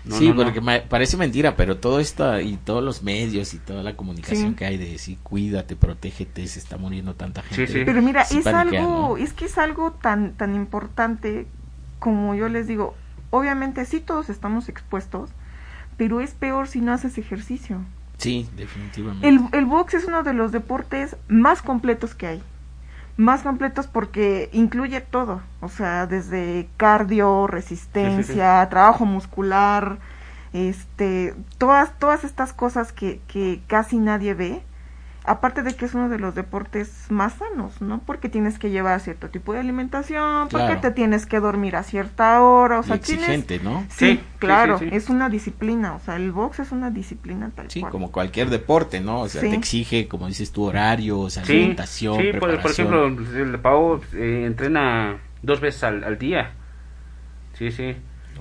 No, 0.04 0.14
sí, 0.16 0.28
no, 0.28 0.34
no. 0.36 0.44
porque 0.44 0.60
ma- 0.60 0.82
parece 0.88 1.16
mentira, 1.16 1.56
pero 1.56 1.78
todo 1.78 1.98
esto 1.98 2.38
y 2.40 2.58
todos 2.58 2.80
los 2.82 3.02
medios 3.02 3.54
y 3.54 3.58
toda 3.58 3.82
la 3.82 3.96
comunicación 3.96 4.50
Sí. 4.50 4.54
que 4.54 4.66
hay 4.66 4.76
de 4.76 4.86
decir 4.92 5.18
cuídate, 5.24 5.74
protégete, 5.74 6.46
se 6.46 6.60
está 6.60 6.76
muriendo 6.76 7.14
tanta 7.14 7.42
gente. 7.42 7.66
Sí, 7.66 7.72
sí. 7.80 7.82
Pero 7.84 8.02
mira, 8.02 8.24
Sí 8.24 8.38
es 8.38 8.46
algo, 8.46 8.78
¿no? 8.78 9.16
es 9.16 9.32
que 9.32 9.46
es 9.46 9.58
algo 9.58 9.90
tan, 9.90 10.34
tan 10.34 10.54
importante 10.54 11.48
como 11.98 12.36
yo 12.36 12.48
les 12.48 12.68
digo, 12.68 12.94
obviamente 13.30 13.84
sí 13.84 13.98
todos 13.98 14.28
estamos 14.28 14.68
expuestos, 14.68 15.30
pero 15.96 16.20
es 16.20 16.34
peor 16.34 16.68
si 16.68 16.80
no 16.80 16.92
haces 16.92 17.18
ejercicio. 17.18 17.78
Sí, 18.18 18.48
definitivamente. 18.56 19.28
El, 19.28 19.40
el 19.52 19.64
box 19.66 19.94
es 19.94 20.04
uno 20.04 20.22
de 20.22 20.34
los 20.34 20.52
deportes 20.52 21.16
más 21.26 21.62
completos 21.62 22.14
que 22.14 22.26
hay. 22.28 22.42
Más 23.16 23.42
completos 23.42 23.86
porque 23.86 24.48
incluye 24.52 25.00
todo. 25.00 25.42
O 25.60 25.68
sea, 25.68 26.06
desde 26.06 26.68
cardio, 26.76 27.46
resistencia, 27.46 28.66
trabajo 28.70 29.04
muscular, 29.04 29.98
este, 30.52 31.34
todas, 31.58 31.98
todas 31.98 32.24
estas 32.24 32.52
cosas 32.52 32.92
que, 32.92 33.20
que 33.28 33.60
casi 33.66 33.98
nadie 33.98 34.34
ve. 34.34 34.62
Aparte 35.24 35.62
de 35.62 35.74
que 35.76 35.84
es 35.84 35.94
uno 35.94 36.08
de 36.08 36.18
los 36.18 36.34
deportes 36.34 37.06
más 37.08 37.34
sanos, 37.34 37.80
¿no? 37.80 38.00
Porque 38.04 38.28
tienes 38.28 38.58
que 38.58 38.70
llevar 38.70 38.98
cierto 39.00 39.28
tipo 39.28 39.52
de 39.52 39.60
alimentación, 39.60 40.48
porque 40.48 40.66
Claro. 40.66 40.80
te 40.80 40.90
tienes 40.90 41.26
que 41.26 41.38
dormir 41.38 41.76
a 41.76 41.84
cierta 41.84 42.42
hora, 42.42 42.80
o 42.80 42.82
Y 42.82 42.86
sea, 42.86 42.98
tienes... 42.98 43.28
exigente, 43.28 43.60
¿no? 43.62 43.84
Sí, 43.88 44.20
claro, 44.40 44.78
sí, 44.78 44.88
sí. 44.90 44.96
es 44.96 45.08
una 45.10 45.28
disciplina, 45.28 45.94
o 45.94 46.00
sea, 46.00 46.16
el 46.16 46.32
box 46.32 46.58
es 46.58 46.72
una 46.72 46.90
disciplina 46.90 47.50
tal 47.54 47.70
Sí, 47.70 47.80
cual. 47.80 47.92
como 47.92 48.10
cualquier 48.10 48.50
deporte, 48.50 49.00
¿no? 49.00 49.20
O 49.20 49.28
sea, 49.28 49.42
Sí. 49.42 49.50
te 49.50 49.54
exige, 49.56 50.08
como 50.08 50.26
dices 50.26 50.50
tú, 50.50 50.64
horarios, 50.64 51.34
Sí, 51.34 51.40
alimentación, 51.40 52.20
sí 52.20 52.32
por, 52.32 52.60
por 52.60 52.70
ejemplo, 52.72 53.06
el 53.06 53.58
Pau 53.60 54.00
eh, 54.14 54.44
entrena 54.44 55.18
dos 55.42 55.60
veces 55.60 55.84
al, 55.84 56.02
al 56.02 56.18
día. 56.18 56.50
Sí, 57.54 57.70
sí. 57.70 57.96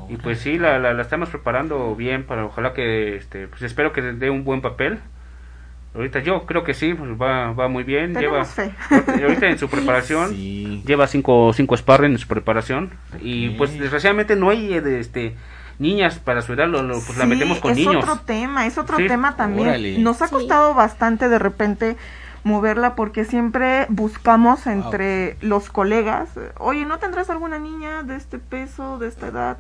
Y 0.10 0.18
pues 0.18 0.40
sí, 0.40 0.58
la, 0.58 0.80
la, 0.80 0.94
la 0.94 1.02
estamos 1.04 1.30
preparando 1.30 1.96
bien 1.96 2.26
para 2.26 2.44
ojalá 2.46 2.74
que, 2.74 3.16
este, 3.16 3.48
pues 3.48 3.62
espero 3.62 3.94
que 3.94 4.02
dé 4.02 4.30
un 4.32 4.44
buen 4.44 4.62
papel. 4.62 5.00
Ahorita 5.94 6.20
yo 6.20 6.46
creo 6.46 6.64
que 6.64 6.74
sí, 6.74 6.94
pues 6.94 7.12
va, 7.22 7.52
va 7.52 7.68
muy 7.68 7.84
bien. 7.84 8.14
Lleva, 8.14 8.44
Tenemos 8.46 8.48
fe. 8.50 8.72
ahorita 9.24 9.48
en 9.50 9.58
su 9.60 9.68
preparación, 9.70 10.30
Sí. 10.30 10.82
lleva 10.86 11.06
cinco, 11.08 11.52
cinco 11.54 11.76
sparring 11.76 12.14
en 12.14 12.18
su 12.18 12.28
preparación. 12.28 12.92
Y 13.22 13.50
pues 13.52 13.78
desgraciadamente 13.78 14.36
no 14.38 14.50
hay 14.50 14.74
eh, 14.76 14.82
de, 14.82 15.00
este, 15.02 15.36
niñas 15.80 16.18
para 16.20 16.42
su 16.42 16.54
edad, 16.54 16.68
lo, 16.70 16.82
lo- 16.82 17.02
pues 17.02 17.18
la 17.18 17.26
metemos 17.26 17.60
con 17.60 17.72
es 17.72 17.78
niños. 17.78 18.04
otro 18.04 18.20
tema, 18.26 18.66
es 18.68 18.78
otro 18.78 18.98
Sí. 18.98 19.08
tema 19.08 19.36
también. 19.36 19.68
Órale. 19.68 19.98
Nos 19.98 20.22
ha 20.22 20.28
Sí. 20.28 20.34
costado 20.34 20.74
bastante 20.74 21.28
de 21.28 21.40
repente 21.40 21.98
moverla 22.44 22.96
porque 22.96 23.26
siempre 23.26 23.86
buscamos 23.90 24.66
entre 24.68 25.36
los 25.42 25.70
colegas, 25.70 26.30
oye, 26.58 26.86
¿no 26.86 26.98
tendrás 27.00 27.30
alguna 27.30 27.60
niña 27.60 28.02
de 28.04 28.16
este 28.16 28.40
peso, 28.40 28.98
de 28.98 29.08
esta 29.10 29.28
edad? 29.28 29.58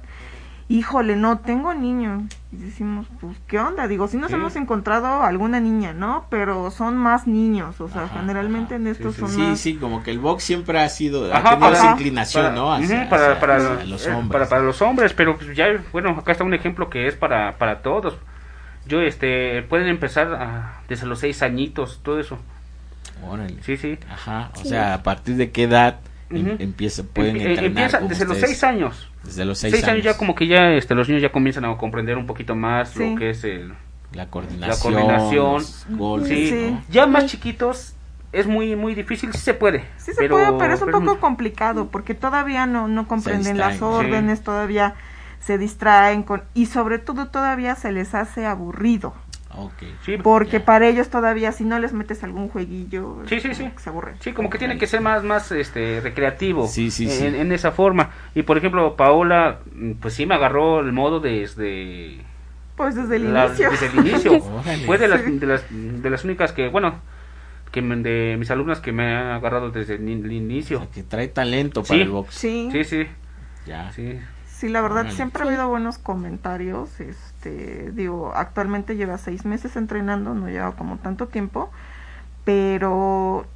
Híjole, 0.71 1.15
no 1.15 1.39
tengo 1.39 1.73
niños. 1.73 2.23
Y 2.51 2.57
decimos, 2.57 3.07
pues, 3.19 3.35
¿qué 3.47 3.59
onda? 3.59 3.87
Digo, 3.87 4.07
sí 4.07 4.17
nos 4.17 4.29
Sí. 4.29 4.35
hemos 4.35 4.55
encontrado 4.55 5.21
alguna 5.23 5.59
niña, 5.59 5.93
¿no? 5.93 6.25
Pero 6.29 6.71
son 6.71 6.95
más 6.97 7.27
niños, 7.27 7.79
o 7.81 7.89
sea, 7.89 8.03
Ajá, 8.03 8.19
generalmente 8.19 8.75
ajá. 8.75 8.81
en 8.81 8.87
estos 8.87 9.15
sí, 9.15 9.21
son 9.21 9.29
Sí, 9.29 9.41
más... 9.41 9.59
sí, 9.59 9.75
como 9.75 10.01
que 10.03 10.11
el 10.11 10.19
box 10.19 10.43
siempre 10.43 10.79
ha 10.79 10.87
sido, 10.89 11.25
ha 11.33 11.37
Ajá, 11.37 11.49
tenido 11.51 11.59
para- 11.67 11.77
esa 11.77 11.91
inclinación, 11.91 12.43
para- 12.45 12.55
¿no? 12.55 12.73
Hacia, 12.73 13.09
para, 13.09 13.25
hacia- 13.31 13.39
para, 13.39 13.55
hacia 13.57 13.85
los, 13.85 14.07
eh, 14.07 14.11
hombres. 14.13 14.31
para, 14.31 14.49
para 14.49 14.61
los 14.63 14.81
hombres, 14.81 15.13
pero 15.13 15.37
pues 15.37 15.55
ya, 15.55 15.65
bueno, 15.91 16.11
acá 16.11 16.31
está 16.33 16.43
un 16.43 16.53
ejemplo 16.53 16.89
que 16.89 17.07
es 17.07 17.15
para, 17.15 17.57
para 17.57 17.81
todos. 17.81 18.17
Yo, 18.87 19.01
este, 19.01 19.63
pueden 19.63 19.87
empezar 19.87 20.33
a- 20.33 20.81
desde 20.87 21.05
los 21.05 21.19
seis 21.19 21.41
añitos, 21.43 21.99
todo 22.03 22.19
eso. 22.19 22.37
Órale. 23.27 23.61
Sí, 23.63 23.77
sí. 23.77 23.97
Ajá, 24.09 24.51
o 24.55 24.59
Sí. 24.63 24.69
sea, 24.69 24.93
a 24.95 25.03
partir 25.03 25.35
de 25.35 25.51
qué 25.51 25.63
edad 25.63 25.99
em- 26.35 26.55
empieza, 26.59 27.03
pueden 27.03 27.35
entrenar 27.37 27.63
empieza 27.65 27.99
desde 28.01 28.25
los 28.25 28.37
seis 28.37 28.63
años. 28.63 29.09
Desde 29.23 29.45
los 29.45 29.59
seis, 29.59 29.73
Seis, 29.73 29.87
años. 29.87 30.03
ya 30.03 30.17
como 30.17 30.33
que 30.35 30.47
ya, 30.47 30.71
este, 30.73 30.95
los 30.95 31.07
niños 31.07 31.21
ya 31.21 31.31
comienzan 31.31 31.65
a 31.65 31.77
comprender 31.77 32.17
un 32.17 32.25
poquito 32.25 32.55
más 32.55 32.89
Sí. 32.89 33.11
lo 33.13 33.15
que 33.19 33.29
es 33.31 33.43
el... 33.43 33.73
La 34.13 34.27
coordinación, 34.27 34.93
coordinación. 34.93 35.53
los 35.53 35.85
golpes, 35.89 36.27
Sí, 36.29 36.49
Sí. 36.49 36.67
¿no? 36.71 36.83
ya 36.89 37.05
más 37.07 37.27
chiquitos 37.27 37.93
es 38.33 38.45
muy, 38.47 38.75
muy 38.75 38.93
difícil, 38.95 39.31
sí 39.31 39.39
se 39.39 39.53
puede. 39.53 39.85
Sí 39.97 40.11
se 40.13 40.27
puede, 40.27 40.51
pero 40.57 40.73
es 40.73 40.81
un 40.81 40.91
poco 40.91 41.19
complicado 41.19 41.87
porque 41.89 42.13
todavía 42.13 42.65
no, 42.65 42.87
no 42.87 43.07
comprenden 43.07 43.57
las 43.57 43.81
órdenes, 43.81 44.41
todavía 44.43 44.95
se 45.39 45.57
distraen 45.57 46.23
con 46.23 46.43
y 46.53 46.65
sobre 46.67 46.99
todo 46.99 47.27
todavía 47.27 47.75
se 47.75 47.91
les 47.91 48.13
hace 48.13 48.45
aburrido. 48.45 49.13
Sí, 50.05 50.17
Porque 50.21 50.59
Ya. 50.59 50.65
para 50.65 50.87
ellos 50.87 51.09
todavía 51.09 51.51
si 51.51 51.63
no 51.63 51.77
les 51.79 51.93
metes 51.93 52.23
algún 52.23 52.47
jueguillo, 52.49 53.17
Sí, 53.27 53.39
sí, 53.39 53.49
como 53.49 53.55
sí. 53.55 53.71
que 53.75 53.79
se 53.83 53.89
aburren. 53.89 54.15
Sí, 54.19 54.31
como 54.33 54.49
que 54.49 54.57
tiene 54.57 54.77
que 54.77 54.87
ser 54.87 55.01
más, 55.01 55.23
más 55.23 55.51
este, 55.51 55.99
recreativo 56.01 56.67
Sí, 56.67 56.89
sí, 56.91 57.05
en, 57.05 57.11
sí. 57.11 57.25
en 57.25 57.51
esa 57.51 57.71
forma. 57.71 58.11
Y 58.35 58.43
por 58.43 58.57
ejemplo, 58.57 58.95
Paola, 58.95 59.59
mm, 59.73 59.93
pues 59.93 60.13
sí 60.13 60.25
me 60.25 60.35
agarró 60.35 60.79
el 60.79 60.91
modo 60.93 61.19
desde, 61.19 62.17
Pues 62.75 62.95
desde 62.95 63.17
el 63.17 63.33
la- 63.33 63.47
inicio. 63.47 63.69
desde 63.71 63.87
el 63.87 64.07
inicio. 64.07 64.39
Fue 64.85 64.97
de 64.97 65.07
las, 65.07 65.21
Sí. 65.21 65.37
de, 65.37 65.45
las, 65.47 65.63
de 65.69 66.09
las 66.09 66.23
únicas 66.23 66.51
que, 66.53 66.69
bueno, 66.69 67.01
que 67.71 67.81
me- 67.81 67.95
de 67.97 68.35
mis 68.39 68.49
alumnas 68.51 68.79
que 68.79 68.91
me 68.91 69.15
han 69.15 69.27
agarrado 69.31 69.69
desde 69.71 69.95
el, 69.95 70.01
O 70.25 70.31
inicio. 70.31 70.79
sea, 70.79 70.87
que 70.91 71.03
trae 71.03 71.27
talento 71.27 71.83
para 71.83 71.95
Sí. 71.95 72.01
el 72.01 72.09
box. 72.09 72.33
Sí, 72.35 72.69
Sí, 72.71 72.83
sí, 72.83 73.07
Ya. 73.65 73.91
sí. 73.91 74.19
Sí, 74.61 74.69
la 74.69 74.81
verdad 74.81 75.01
Órale. 75.01 75.15
siempre 75.15 75.43
ha 75.43 75.47
habido 75.47 75.67
buenos 75.67 75.97
comentarios. 75.97 76.99
Este, 76.99 77.91
digo, 77.91 78.31
actualmente 78.35 78.95
lleva 78.95 79.17
seis 79.17 79.43
meses 79.43 79.75
entrenando, 79.75 80.35
no 80.35 80.47
lleva 80.49 80.75
como 80.75 80.97
tanto 80.97 81.27
tiempo, 81.27 81.71
pero 82.45 83.47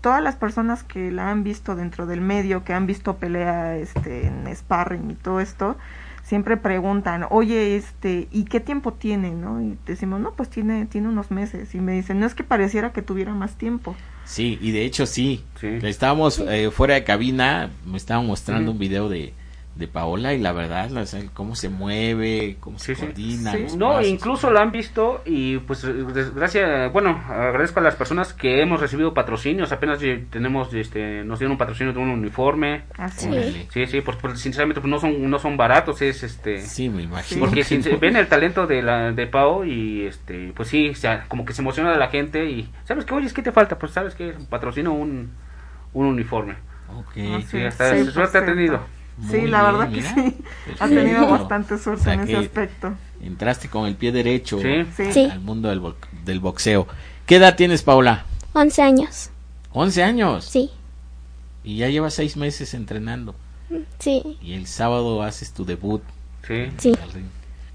todas 0.00 0.22
las 0.22 0.36
personas 0.36 0.84
que 0.84 1.10
la 1.10 1.30
han 1.30 1.42
visto 1.42 1.74
dentro 1.74 2.06
del 2.06 2.20
medio, 2.20 2.62
que 2.62 2.72
han 2.72 2.86
visto 2.86 3.16
pelea 3.16 3.76
este, 3.76 4.28
en 4.28 4.46
sparring 4.54 5.10
y 5.10 5.14
todo 5.14 5.40
esto, 5.40 5.76
siempre 6.22 6.56
preguntan, 6.56 7.26
oye, 7.30 7.74
este, 7.74 8.28
¿y 8.30 8.44
qué 8.44 8.60
tiempo 8.60 8.92
tiene, 8.92 9.32
no? 9.32 9.60
Y 9.60 9.76
decimos, 9.86 10.20
no, 10.20 10.34
pues 10.34 10.50
tiene, 10.50 10.86
tiene 10.86 11.08
unos 11.08 11.32
meses. 11.32 11.74
Y 11.74 11.80
me 11.80 11.92
dicen, 11.94 12.20
no 12.20 12.26
es 12.26 12.34
que 12.36 12.44
pareciera 12.44 12.92
que 12.92 13.02
tuviera 13.02 13.34
más 13.34 13.56
tiempo. 13.56 13.96
Sí, 14.24 14.56
y 14.62 14.70
de 14.70 14.84
hecho 14.84 15.04
sí. 15.04 15.44
Sí. 15.60 15.80
Estábamos 15.82 16.38
eh, 16.38 16.70
fuera 16.70 16.94
de 16.94 17.02
cabina, 17.02 17.70
me 17.84 17.96
estaban 17.96 18.24
mostrando 18.26 18.70
un 18.70 18.78
video 18.78 19.08
de, 19.08 19.34
de 19.74 19.88
Paola 19.88 20.32
y 20.32 20.38
la 20.38 20.52
verdad, 20.52 20.88
la- 20.90 21.00
o 21.02 21.06
sea, 21.06 21.20
cómo 21.32 21.56
se 21.56 21.68
mueve, 21.68 22.56
cómo 22.60 22.78
se 22.78 22.94
Sí, 22.94 23.00
coordina. 23.00 23.52
Sí. 23.52 23.66
No, 23.76 23.88
pasos. 23.94 24.06
incluso 24.06 24.50
la 24.52 24.60
han 24.60 24.70
visto 24.70 25.22
y 25.26 25.58
pues 25.58 25.84
gracias, 26.34 26.92
bueno, 26.92 27.20
agradezco 27.28 27.80
a 27.80 27.82
las 27.82 27.96
personas 27.96 28.32
que 28.32 28.62
hemos 28.62 28.80
recibido 28.80 29.12
patrocinios, 29.14 29.72
apenas 29.72 29.98
tenemos, 30.30 30.72
este, 30.74 31.24
nos 31.24 31.40
dieron 31.40 31.52
un 31.52 31.58
patrocinio 31.58 31.92
de 31.92 31.98
un 31.98 32.10
uniforme, 32.10 32.82
Así. 32.96 33.28
Órale. 33.28 33.66
sí, 33.72 33.86
sí, 33.86 34.00
pues, 34.00 34.16
pues, 34.18 34.38
sinceramente 34.38 34.80
pues, 34.80 34.88
no 34.90 35.00
son, 35.00 35.28
no 35.28 35.38
son 35.40 35.56
baratos, 35.56 36.00
es 36.02 36.22
este, 36.22 36.60
Sí, 36.60 36.88
me 36.88 37.02
imagino. 37.02 37.40
porque 37.40 37.64
no. 37.64 37.98
ven 38.00 38.14
el 38.16 38.28
talento 38.28 38.68
de 38.68 38.80
la 38.80 39.10
de 39.10 39.26
Pau 39.26 39.64
y 39.64 40.06
este 40.06 40.52
pues 40.54 40.68
sí 40.68 40.90
o 40.90 40.94
sea, 40.94 41.24
como 41.26 41.44
que 41.44 41.52
se 41.52 41.62
emociona 41.62 41.90
de 41.90 41.98
la 41.98 42.08
gente 42.08 42.44
y 42.48 42.68
sabes 42.84 43.04
que 43.04 43.14
oye 43.14 43.26
es 43.26 43.32
que 43.32 43.42
te 43.42 43.50
falta 43.50 43.76
pues 43.78 43.90
sabes 43.92 44.14
que 44.14 44.34
patrocino 44.48 44.92
un 44.92 45.32
un 45.94 46.06
uniforme 46.06 46.54
Ok. 46.96 47.16
Así 47.38 47.46
sí 47.48 47.62
hasta 47.64 47.96
sí, 47.96 48.04
suerte 48.10 48.38
ha 48.38 48.44
perfecto. 48.44 48.72
Sí, 49.30 49.46
la 49.46 49.62
bien, 49.62 49.72
verdad 49.72 49.88
que 49.90 49.96
mira. 49.96 50.14
sí. 50.14 50.20
Ha 50.20 50.64
Perfecto. 50.78 50.94
tenido 50.94 51.28
bastante 51.28 51.78
suerte 51.78 52.00
O 52.00 52.04
sea 52.04 52.12
en 52.14 52.20
ese 52.20 52.36
aspecto. 52.36 52.94
Entraste 53.22 53.68
con 53.70 53.86
el 53.86 53.94
pie 53.94 54.12
derecho 54.12 54.58
Sí. 54.60 54.84
Sí. 54.96 55.12
Sí. 55.12 55.24
al 55.30 55.40
mundo 55.40 55.68
del, 55.68 55.80
bo- 55.80 55.96
del 56.24 56.40
boxeo. 56.40 56.86
¿Qué 57.26 57.36
edad 57.36 57.56
tienes, 57.56 57.82
Paola? 57.82 58.24
11 58.52 58.82
años. 58.82 59.30
11 59.72 60.02
años. 60.02 60.44
Sí, 60.44 60.70
Y 61.62 61.78
ya 61.78 61.88
llevas 61.88 62.14
seis 62.14 62.36
meses 62.36 62.74
entrenando. 62.74 63.34
sí, 63.98 64.38
Y 64.42 64.52
el 64.54 64.66
sábado 64.66 65.22
haces 65.22 65.52
tu 65.52 65.64
debut 65.64 66.02
sí 66.46 66.70
sí. 66.78 66.92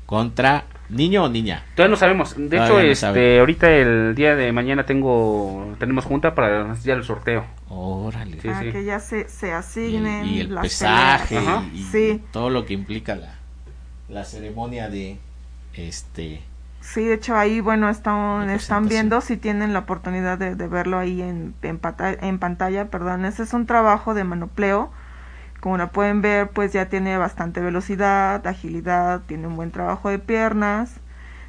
contra 0.06 0.66
niño 0.90 1.24
o 1.24 1.30
niña. 1.30 1.64
todavía 1.76 1.92
no 1.92 1.98
sabemos 1.98 2.36
de 2.36 2.50
Todavía 2.50 2.66
hecho 2.66 2.74
no 2.74 2.80
este 2.80 3.40
ahorita 3.40 3.72
el 3.72 4.16
día 4.16 4.36
de 4.36 4.52
mañana 4.52 4.86
tengo 4.86 5.76
tenemos 5.80 6.06
junta 6.06 6.34
para 6.36 6.74
ya 6.76 6.94
el 6.94 7.04
sorteo 7.04 7.46
Órale. 7.70 8.40
Sí, 8.42 8.48
para 8.48 8.62
sí. 8.62 8.72
que 8.72 8.84
ya 8.84 9.00
se, 9.00 9.30
se 9.30 9.48
Y 9.48 9.50
el, 9.52 9.56
asignen 9.56 10.26
y 10.26 10.40
el 10.40 10.56
las 10.56 10.64
pesaje 10.64 11.40
y, 11.74 11.80
y 11.80 11.84
Sí. 11.84 12.24
todo 12.32 12.50
lo 12.50 12.66
que 12.66 12.74
implica 12.74 13.16
la, 13.16 13.36
la 14.10 14.24
ceremonia 14.26 14.90
de 14.90 15.20
este 15.74 16.42
Sí, 16.82 17.04
de 17.04 17.16
hecho 17.16 17.36
ahí, 17.36 17.60
bueno, 17.60 17.90
están, 17.90 18.50
están 18.50 18.88
viendo 18.88 19.20
si 19.22 19.36
tienen 19.38 19.74
la 19.74 19.80
oportunidad 19.80 20.38
de, 20.38 20.56
de 20.56 20.68
verlo 20.68 20.98
ahí 20.98 21.22
en, 21.22 21.54
en, 21.62 21.78
pata- 21.78 22.14
en 22.14 22.40
pantalla, 22.40 22.86
perdón. 22.90 23.26
Ese 23.26 23.44
es 23.44 23.54
un 23.54 23.66
trabajo 23.66 24.14
de 24.14 24.24
manopleo. 24.24 24.90
Como 25.60 25.78
lo 25.78 25.92
pueden 25.92 26.22
ver, 26.22 26.50
pues 26.50 26.72
ya 26.72 26.88
tiene 26.88 27.18
bastante 27.18 27.60
velocidad, 27.60 28.46
agilidad, 28.48 29.22
tiene 29.28 29.48
un 29.48 29.56
buen 29.56 29.72
trabajo 29.72 30.10
de 30.10 30.20
piernas. 30.20 31.00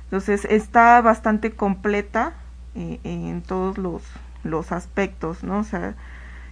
Entonces 0.05 0.45
está 0.47 1.01
bastante 1.01 1.53
completa 1.53 2.33
eh, 2.75 2.99
en 3.05 3.43
todos 3.43 3.79
los, 3.79 4.03
los 4.43 4.73
aspectos, 4.73 5.45
¿no? 5.45 5.61
O 5.61 5.65
sea, 5.65 5.95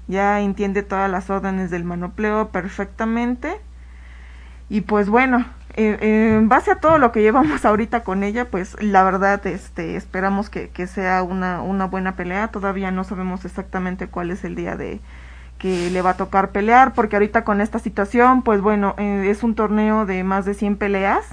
ya 0.07 0.41
entiende 0.41 0.83
todas 0.83 1.11
las 1.11 1.31
órdenes 1.31 1.71
del 1.71 1.85
manopleo 1.85 2.49
perfectamente. 2.51 3.61
Y 4.69 4.83
pues 4.83 5.09
bueno, 5.09 5.45
eh, 5.75 5.99
eh, 6.01 6.37
en 6.37 6.49
base 6.49 6.71
a 6.71 6.77
todo 6.77 6.99
lo 6.99 7.13
que 7.13 7.23
llevamos 7.23 7.65
ahorita 7.65 8.05
con 8.05 8.23
ella, 8.23 8.47
pues 8.51 8.81
la 8.83 9.03
verdad, 9.03 9.45
este, 9.47 9.97
esperamos 9.97 10.51
que, 10.51 10.71
que 10.71 10.87
sea 10.87 11.23
una, 11.25 11.63
una 11.63 11.87
buena 11.87 12.15
pelea. 12.15 12.49
Todavía 12.49 12.91
no 12.93 13.05
sabemos 13.05 13.45
exactamente 13.45 14.07
cuál 14.07 14.31
es 14.31 14.45
el 14.45 14.55
día 14.55 14.77
de 14.77 15.01
que 15.59 15.91
le 15.91 16.03
va 16.03 16.11
a 16.11 16.17
tocar 16.17 16.51
pelear, 16.51 16.95
porque 16.95 17.17
ahorita 17.17 17.45
con 17.45 17.61
esta 17.61 17.79
situación, 17.79 18.43
pues 18.43 18.61
bueno, 18.61 18.95
eh, 18.99 19.27
es 19.29 19.43
un 19.43 19.55
torneo 19.55 20.07
de 20.07 20.23
más 20.25 20.45
de 20.45 20.55
100 20.55 20.77
peleas 20.77 21.25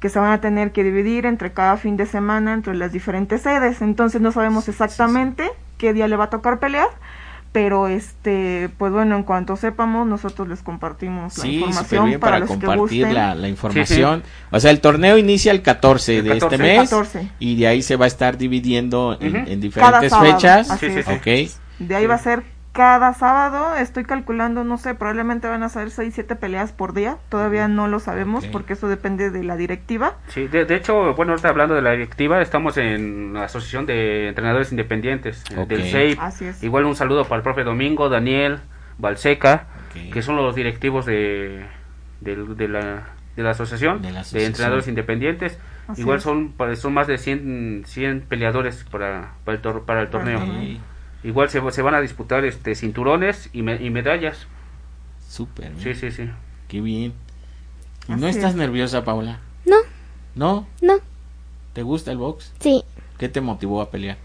que 0.00 0.08
se 0.08 0.18
van 0.18 0.32
a 0.32 0.40
tener 0.40 0.72
que 0.72 0.84
dividir 0.84 1.26
entre 1.26 1.52
cada 1.52 1.76
fin 1.76 1.96
de 1.96 2.06
semana 2.06 2.54
entre 2.54 2.74
las 2.74 2.92
diferentes 2.92 3.42
sedes. 3.42 3.82
Entonces 3.82 4.20
no 4.20 4.32
sabemos 4.32 4.68
exactamente 4.68 5.50
qué 5.76 5.92
día 5.92 6.08
le 6.08 6.16
va 6.16 6.24
a 6.24 6.30
tocar 6.30 6.60
pelear, 6.60 6.88
pero 7.52 7.88
este, 7.88 8.70
pues 8.78 8.92
bueno, 8.92 9.16
en 9.16 9.22
cuanto 9.24 9.56
sepamos, 9.56 10.06
nosotros 10.06 10.48
les 10.48 10.62
compartimos 10.62 11.36
la 11.36 11.42
sí, 11.42 11.56
información 11.56 12.06
bien 12.06 12.20
para, 12.20 12.32
para, 12.32 12.40
los 12.40 12.50
que 12.50 12.66
compartir 12.66 13.04
gusten. 13.06 13.14
la, 13.14 13.34
la 13.34 13.48
información. 13.48 14.22
O 14.50 14.60
sea, 14.60 14.70
el 14.70 14.80
torneo 14.80 15.18
inicia 15.18 15.50
el 15.52 15.62
14 15.62 16.18
El 16.18 16.24
de 16.24 16.30
14. 16.38 16.54
este 16.54 16.62
mes 16.62 16.90
14. 16.90 17.28
y 17.40 17.56
de 17.56 17.66
ahí 17.66 17.82
se 17.82 17.96
va 17.96 18.04
a 18.04 18.08
estar 18.08 18.38
dividiendo 18.38 19.16
en, 19.20 19.60
diferentes 19.60 20.10
sábado, 20.10 20.32
fechas. 20.32 20.70
así 20.70 20.86
Sí, 20.86 20.92
sí, 20.92 20.98
es. 21.00 21.06
sí. 21.06 21.12
Ok. 21.12 21.86
De 21.86 21.96
ahí 21.96 22.06
va 22.06 22.14
a 22.14 22.18
ser 22.18 22.42
cada 22.72 23.12
sábado, 23.14 23.74
estoy 23.76 24.04
calculando, 24.04 24.62
no 24.62 24.78
sé, 24.78 24.94
probablemente 24.94 25.48
van 25.48 25.62
a 25.62 25.68
ser 25.68 25.90
6, 25.90 26.14
7 26.14 26.36
peleas 26.36 26.72
por 26.72 26.92
día, 26.94 27.16
todavía 27.28 27.66
no 27.66 27.88
lo 27.88 27.98
sabemos 27.98 28.46
porque 28.46 28.74
eso 28.74 28.88
depende 28.88 29.30
de 29.30 29.42
la 29.42 29.56
directiva. 29.56 30.16
Sí, 30.28 30.46
de, 30.46 30.64
de 30.64 30.76
hecho, 30.76 31.14
bueno, 31.14 31.32
ahorita 31.32 31.48
hablando 31.48 31.74
de 31.74 31.82
la 31.82 31.90
directiva, 31.92 32.40
estamos 32.40 32.76
en 32.76 33.32
la 33.34 33.44
Asociación 33.44 33.86
de 33.86 34.28
Entrenadores 34.28 34.70
Independientes, 34.70 35.42
eh, 35.50 35.66
del 35.66 35.82
SEIP. 35.84 36.20
Así 36.20 36.44
es. 36.44 36.62
Igual 36.62 36.84
un 36.84 36.94
saludo 36.94 37.24
para 37.24 37.36
el 37.38 37.42
profe 37.42 37.64
Domingo, 37.64 38.08
Daniel, 38.08 38.60
Balseca, 38.98 39.66
que 40.12 40.22
son 40.22 40.36
los 40.36 40.54
directivos 40.54 41.04
de, 41.06 41.64
del- 42.20 42.56
de, 42.56 42.68
la, 42.68 43.02
de 43.36 43.42
la 43.42 43.50
asociación 43.50 44.00
De 44.02 44.08
de, 44.08 44.14
la 44.14 44.20
asociación. 44.20 44.48
Entrenadores 44.50 44.86
Independientes. 44.88 45.58
Así 45.88 46.02
Igual 46.02 46.18
es. 46.18 46.22
son, 46.22 46.54
son 46.76 46.92
más 46.94 47.06
de 47.06 47.16
100, 47.18 47.84
100 47.86 48.20
peleadores 48.28 48.84
para, 48.90 49.32
para, 49.44 49.56
el, 49.56 49.62
tor- 49.62 49.84
para 49.84 50.02
el 50.02 50.08
Para 50.08 50.30
el 50.32 50.36
torneo. 50.38 50.78
Igual 51.24 51.50
se, 51.50 51.60
se 51.72 51.82
van 51.82 51.94
a 51.94 52.00
disputar 52.00 52.44
este 52.44 52.74
cinturones 52.74 53.50
y, 53.52 53.62
me- 53.62 53.82
y 53.82 53.90
medallas. 53.90 54.46
Súper. 55.28 55.72
Sí, 55.82 55.94
sí, 55.94 56.10
sí. 56.10 56.30
Qué 56.68 56.80
bien. 56.80 57.12
¿Y 58.08 58.12
Así 58.12 58.20
no 58.20 58.28
estás 58.28 58.50
es. 58.52 58.56
nerviosa, 58.56 59.04
Paula? 59.04 59.40
No, 59.66 59.76
¿No? 60.34 60.66
no, 60.80 60.94
¿Te 61.72 61.82
gusta 61.82 62.10
el 62.12 62.18
box? 62.18 62.52
sí. 62.60 62.84
¿Qué 63.18 63.28
te 63.28 63.40
motivó 63.40 63.80
a 63.82 63.90
pelear? 63.90 64.16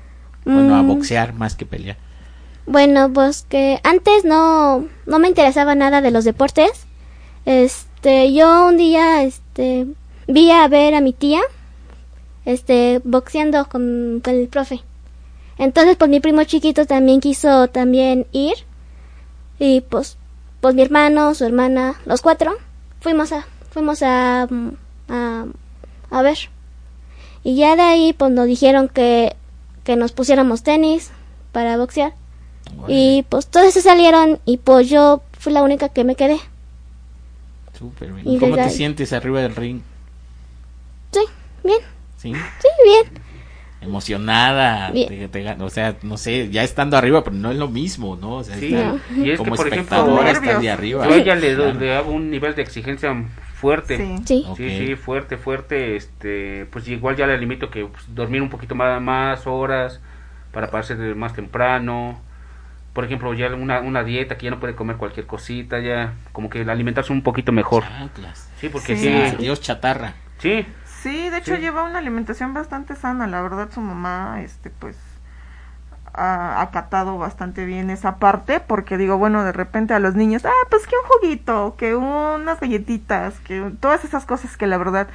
Bueno, 0.45 0.75
a 0.75 0.83
Mm, 0.83 0.87
boxear 0.87 1.33
más 1.33 1.55
que 1.55 1.65
pelear. 1.65 1.97
Bueno, 2.67 3.11
pues 3.11 3.45
que 3.49 3.79
antes 3.83 4.23
no, 4.23 4.85
no 5.05 5.19
me 5.19 5.27
interesaba 5.27 5.73
nada 5.75 6.01
de 6.01 6.11
los 6.11 6.23
deportes. 6.25 6.85
Este, 7.45 8.31
yo 8.33 8.67
un 8.67 8.77
día, 8.77 9.23
este, 9.23 9.87
vi 10.27 10.51
a 10.51 10.67
ver 10.67 10.93
a 10.95 11.01
mi 11.01 11.11
tía, 11.11 11.41
este, 12.45 13.01
boxeando 13.03 13.67
con, 13.67 14.21
con 14.23 14.35
el 14.35 14.47
profe. 14.47 14.81
Entonces, 15.57 15.95
pues 15.97 16.09
mi 16.09 16.19
primo 16.19 16.43
chiquito 16.43 16.85
también 16.85 17.19
quiso 17.21 17.67
también 17.67 18.27
ir. 18.31 18.53
Y 19.59 19.81
pues, 19.81 20.17
pues 20.61 20.73
mi 20.75 20.81
hermano, 20.81 21.33
su 21.35 21.45
hermana, 21.45 21.95
los 22.05 22.21
cuatro, 22.21 22.53
fuimos 23.01 23.31
a, 23.31 23.45
fuimos 23.71 24.01
a, 24.03 24.47
a, 25.09 25.45
a 26.09 26.21
ver. 26.21 26.37
Y 27.43 27.55
ya 27.55 27.75
de 27.75 27.81
ahí, 27.81 28.13
pues 28.13 28.31
nos 28.31 28.47
dijeron 28.47 28.87
que, 28.89 29.35
que 29.83 29.95
nos 29.95 30.11
pusiéramos 30.11 30.63
tenis 30.63 31.11
para 31.51 31.77
boxear. 31.77 32.13
Y 32.87 33.23
pues 33.29 33.47
todos 33.47 33.73
se 33.73 33.81
salieron 33.81 34.39
y 34.45 34.57
pues 34.57 34.89
yo 34.89 35.21
fui 35.37 35.53
la 35.53 35.61
única 35.61 35.89
que 35.89 36.03
me 36.03 36.15
quedé. 36.15 36.39
Súper 37.77 38.11
bien. 38.13 38.27
y 38.27 38.35
¿Y 38.35 38.39
¿Cómo 38.39 38.55
te 38.55 38.61
ahí- 38.61 38.69
sientes 38.71 39.13
arriba 39.13 39.41
del 39.41 39.55
ring? 39.55 39.81
Sí, 41.11 41.19
bien, 41.63 41.79
¿Sí? 42.17 42.33
sí, 42.33 42.67
bien. 42.83 43.22
Emocionada. 43.83 44.91
Te- 44.91 45.27
te 45.27 45.49
o 45.61 45.69
sea, 45.69 45.95
no 46.03 46.17
sé, 46.17 46.49
ya 46.49 46.63
estando 46.63 46.97
arriba, 46.97 47.23
pero 47.23 47.35
no 47.35 47.51
es 47.51 47.57
lo 47.57 47.67
mismo, 47.67 48.15
¿no? 48.15 48.37
O 48.37 48.43
sea, 48.43 48.55
Sí, 48.57 48.73
estar 48.73 48.95
y 49.15 49.29
es 49.31 49.31
que, 49.31 49.37
como 49.37 49.55
por 49.55 49.67
ejemplo, 49.67 49.97
espectadora, 50.25 50.59
de 50.59 50.69
arriba. 50.71 51.07
Yo 51.07 51.13
a 51.13 51.17
ella 51.17 51.35
le, 51.35 51.55
doy- 51.55 51.71
Claro. 51.71 51.79
le 51.79 51.95
hago 51.95 52.11
un 52.11 52.29
nivel 52.31 52.55
de 52.55 52.61
exigencia 52.61 53.13
fuerte. 53.55 53.97
Sí. 53.97 54.15
Sí, 54.25 54.45
Ok. 54.47 54.57
Sí, 54.57 54.77
sí, 54.87 54.95
fuerte, 54.95 55.37
fuerte, 55.37 55.95
este, 55.95 56.65
pues 56.71 56.87
igual 56.87 57.15
ya 57.15 57.27
le 57.27 57.37
limito 57.37 57.69
que 57.69 57.85
pues, 57.85 58.03
dormir 58.13 58.41
un 58.41 58.49
poquito 58.49 58.75
más, 58.75 59.01
más 59.01 59.47
horas 59.47 60.01
para 60.51 60.67
pararse 60.69 60.95
más 60.95 61.33
temprano. 61.33 62.21
Por 62.93 63.05
ejemplo, 63.05 63.33
ya 63.33 63.47
una, 63.47 63.79
una 63.79 64.03
dieta 64.03 64.37
que 64.37 64.45
ya 64.45 64.51
no 64.51 64.59
puede 64.59 64.75
comer 64.75 64.97
cualquier 64.97 65.25
cosita, 65.25 65.79
ya 65.79 66.13
como 66.31 66.49
que 66.49 66.61
alimentarse 66.61 67.11
un 67.11 67.23
poquito 67.23 67.51
mejor. 67.51 67.83
Chanclas. 67.83 68.51
Sí, 68.59 68.69
porque 68.69 68.95
sí, 68.95 69.11
Dios 69.39 69.61
chatarra. 69.61 70.13
Sí, 70.37 70.65
Sí, 71.03 71.29
de 71.29 71.37
hecho 71.39 71.55
Sí. 71.55 71.61
lleva 71.61 71.83
una 71.83 71.99
alimentación 71.99 72.53
bastante 72.53 72.95
sana, 72.95 73.27
la 73.27 73.41
verdad 73.41 73.69
su 73.73 73.81
mamá, 73.81 74.41
este, 74.41 74.69
pues, 74.69 74.97
ha 76.13 76.61
acatado 76.61 77.17
bastante 77.17 77.65
bien 77.65 77.89
esa 77.89 78.17
parte, 78.17 78.59
porque 78.61 78.97
digo, 78.97 79.17
bueno, 79.17 79.43
de 79.43 79.51
repente 79.51 79.93
a 79.93 79.99
los 79.99 80.15
niños, 80.15 80.45
ah, 80.45 80.67
pues 80.69 80.87
que 80.87 80.95
un 80.95 81.07
juguito, 81.09 81.75
que 81.77 81.95
unas 81.95 82.59
galletitas, 82.59 83.39
que 83.41 83.71
todas 83.79 84.05
esas 84.05 84.25
cosas 84.25 84.55
que 84.55 84.67
la 84.67 84.77
verdad 84.77 85.07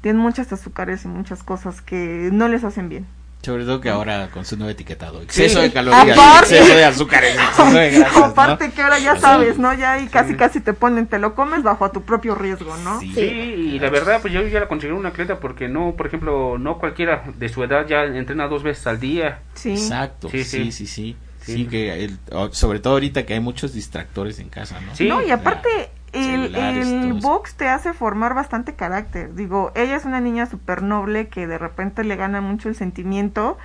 tienen 0.00 0.20
muchas 0.20 0.52
azúcares 0.52 1.04
y 1.04 1.08
muchas 1.08 1.42
cosas 1.42 1.80
que 1.80 2.30
no 2.32 2.48
les 2.48 2.64
hacen 2.64 2.88
bien. 2.88 3.06
Sobre 3.42 3.64
todo 3.64 3.80
que 3.80 3.88
ahora 3.90 4.28
con 4.32 4.44
su 4.44 4.56
nuevo 4.56 4.70
etiquetado. 4.72 5.22
Exceso 5.22 5.58
Sí. 5.58 5.68
de 5.68 5.72
calorías, 5.72 6.18
Aparte. 6.18 6.56
exceso 6.58 6.76
de 6.76 6.84
azúcares, 6.84 7.34
exceso 7.38 7.70
de 7.70 7.90
grasas, 7.90 8.16
¿no? 8.18 8.24
Aparte 8.24 8.70
que 8.72 8.82
ahora 8.82 8.98
ya 8.98 9.12
Así. 9.12 9.20
sabes, 9.20 9.58
¿no? 9.58 9.72
Ya 9.72 10.00
y 10.00 10.08
casi 10.08 10.34
casi 10.34 10.60
te 10.60 10.72
ponen, 10.72 11.06
te 11.06 11.20
lo 11.20 11.34
comes 11.36 11.62
bajo 11.62 11.84
a 11.84 11.92
tu 11.92 12.02
propio 12.02 12.34
riesgo, 12.34 12.76
¿no? 12.78 12.98
Sí. 12.98 13.12
Sí, 13.14 13.20
y 13.20 13.78
la 13.78 13.88
verdad, 13.90 14.18
pues 14.20 14.32
yo 14.34 14.42
ya 14.42 14.58
la 14.60 14.66
considero 14.68 14.96
una 14.96 15.10
atleta 15.10 15.38
porque 15.38 15.68
no, 15.68 15.94
por 15.96 16.08
ejemplo, 16.08 16.58
no 16.58 16.78
cualquiera 16.78 17.22
de 17.36 17.48
su 17.48 17.62
edad 17.62 17.86
ya 17.86 18.02
entrena 18.04 18.48
dos 18.48 18.64
veces 18.64 18.84
al 18.88 18.98
día. 18.98 19.38
Sí. 19.54 19.70
Exacto, 19.72 20.28
sí, 20.28 20.42
Sí, 20.42 20.64
sí, 20.64 20.72
sí. 20.72 20.86
sí. 20.86 21.16
Sí, 21.42 21.52
Sí. 21.54 21.66
que 21.66 22.02
el- 22.04 22.18
o- 22.32 22.52
sobre 22.52 22.80
todo 22.80 22.94
ahorita 22.94 23.24
que 23.24 23.34
hay 23.34 23.40
muchos 23.40 23.72
distractores 23.72 24.40
en 24.40 24.48
casa, 24.48 24.80
¿no? 24.80 24.96
Sí. 24.96 25.06
No, 25.08 25.22
y 25.22 25.30
aparte, 25.30 25.68
el, 26.16 26.54
el 26.56 27.12
box 27.14 27.54
te 27.54 27.68
hace 27.68 27.92
formar 27.92 28.34
bastante 28.34 28.74
carácter. 28.74 29.34
Digo, 29.34 29.72
ella 29.74 29.96
es 29.96 30.04
una 30.04 30.20
niña 30.20 30.46
súper 30.46 30.82
noble 30.82 31.28
que 31.28 31.46
de 31.46 31.58
repente 31.58 32.04
le 32.04 32.16
gana 32.16 32.40
mucho 32.40 32.68
el 32.68 32.74
sentimiento. 32.74 33.58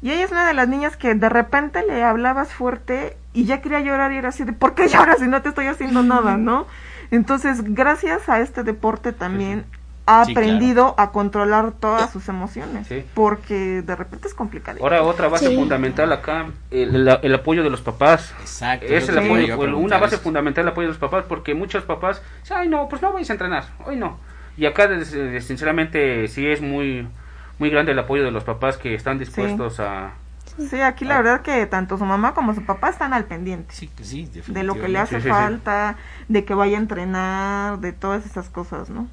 Y 0.00 0.10
ella 0.10 0.24
es 0.24 0.30
una 0.30 0.46
de 0.46 0.54
las 0.54 0.68
niñas 0.68 0.96
que 0.96 1.14
de 1.14 1.28
repente 1.28 1.84
le 1.86 2.04
hablabas 2.04 2.52
fuerte 2.52 3.16
y 3.32 3.44
ya 3.44 3.60
quería 3.60 3.80
llorar 3.80 4.12
y 4.12 4.16
era 4.16 4.28
así 4.28 4.44
de, 4.44 4.52
¿por 4.52 4.74
qué 4.74 4.88
lloras 4.88 5.18
si 5.18 5.26
no 5.26 5.42
te 5.42 5.48
estoy 5.50 5.66
haciendo 5.66 6.02
nada, 6.02 6.36
no? 6.38 6.66
Entonces, 7.10 7.62
gracias 7.74 8.28
a 8.28 8.40
este 8.40 8.62
deporte 8.62 9.12
también 9.12 9.64
ha 10.10 10.24
Sí, 10.24 10.32
aprendido 10.32 10.94
a 10.96 11.12
controlar 11.12 11.72
todas 11.72 12.10
sus 12.10 12.28
emociones. 12.30 12.86
Sí. 12.88 13.04
Porque 13.12 13.82
de 13.82 13.94
repente 13.94 14.26
es 14.26 14.32
complicado. 14.34 14.78
Ahora 14.80 15.02
otra 15.02 15.28
base 15.28 15.48
Sí. 15.48 15.54
fundamental 15.54 16.10
acá, 16.12 16.46
el, 16.70 16.96
el- 17.08 17.18
el 17.22 17.34
apoyo 17.34 17.62
de 17.62 17.68
los 17.68 17.82
papás. 17.82 18.34
Exacto. 18.40 18.86
Es 18.86 19.08
el 19.10 19.18
apoyo, 19.18 19.76
una 19.76 19.98
base 19.98 20.16
fundamental 20.16 20.62
el 20.64 20.68
apoyo 20.70 20.88
de 20.88 20.92
los 20.92 20.98
papás, 20.98 21.24
porque 21.28 21.54
muchos 21.54 21.84
papás 21.84 22.22
ay 22.50 22.68
no, 22.68 22.88
pues 22.88 23.02
no 23.02 23.12
vais 23.12 23.28
a 23.28 23.34
entrenar, 23.34 23.64
hoy 23.84 23.96
no. 23.96 24.18
Y 24.56 24.64
acá 24.66 24.84
eh, 24.90 25.40
sinceramente 25.42 26.26
sí 26.28 26.46
es 26.46 26.60
muy 26.62 27.06
muy 27.58 27.70
grande 27.70 27.92
el 27.92 27.98
apoyo 27.98 28.24
de 28.24 28.30
los 28.30 28.44
papás 28.44 28.76
que 28.78 28.94
están 28.94 29.18
dispuestos 29.18 29.78
a... 29.80 30.12
Sí, 30.70 30.80
aquí 30.80 31.04
la 31.04 31.18
verdad 31.18 31.42
que 31.42 31.66
tanto 31.66 31.98
su 31.98 32.04
mamá 32.04 32.32
como 32.32 32.54
su 32.54 32.64
papá 32.64 32.88
están 32.88 33.12
al 33.12 33.24
pendiente. 33.26 33.74
Sí, 33.74 33.88
que 33.88 34.04
sí, 34.04 34.30
de 34.46 34.62
lo 34.62 34.74
que 34.74 34.88
le 34.88 34.98
hace 34.98 35.16
Sí, 35.16 35.22
sí, 35.22 35.28
sí. 35.28 35.30
falta, 35.30 35.96
de 36.28 36.44
que 36.44 36.54
vaya 36.54 36.76
a 36.78 36.80
entrenar, 36.80 37.78
de 37.80 37.92
todas 37.92 38.24
esas 38.26 38.48
cosas, 38.48 38.90
¿no? 38.90 39.06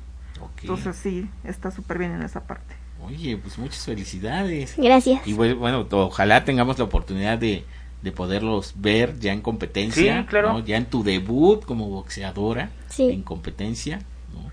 Entonces 0.61 0.95
sí, 0.95 1.29
está 1.43 1.71
súper 1.71 1.97
bien 1.97 2.11
en 2.11 2.21
esa 2.23 2.45
parte. 2.45 2.75
Oye, 3.01 3.37
pues 3.37 3.57
muchas 3.57 3.85
felicidades. 3.85 4.75
Gracias. 4.77 5.25
Y 5.27 5.33
bueno, 5.33 5.57
bueno, 5.57 5.87
ojalá 5.91 6.43
tengamos 6.43 6.77
la 6.77 6.85
oportunidad 6.85 7.37
de, 7.37 7.65
de 8.01 8.11
poderlos 8.11 8.73
ver 8.77 9.19
ya 9.19 9.33
en 9.33 9.41
competencia. 9.41 10.21
Sí, 10.21 10.27
claro. 10.27 10.53
¿no? 10.53 10.59
Ya 10.59 10.77
en 10.77 10.85
tu 10.85 11.03
debut 11.03 11.63
como 11.65 11.89
boxeadora. 11.89 12.69
Sí. 12.89 13.09
En 13.11 13.21
competencia. 13.21 13.99
¿no? 14.33 14.49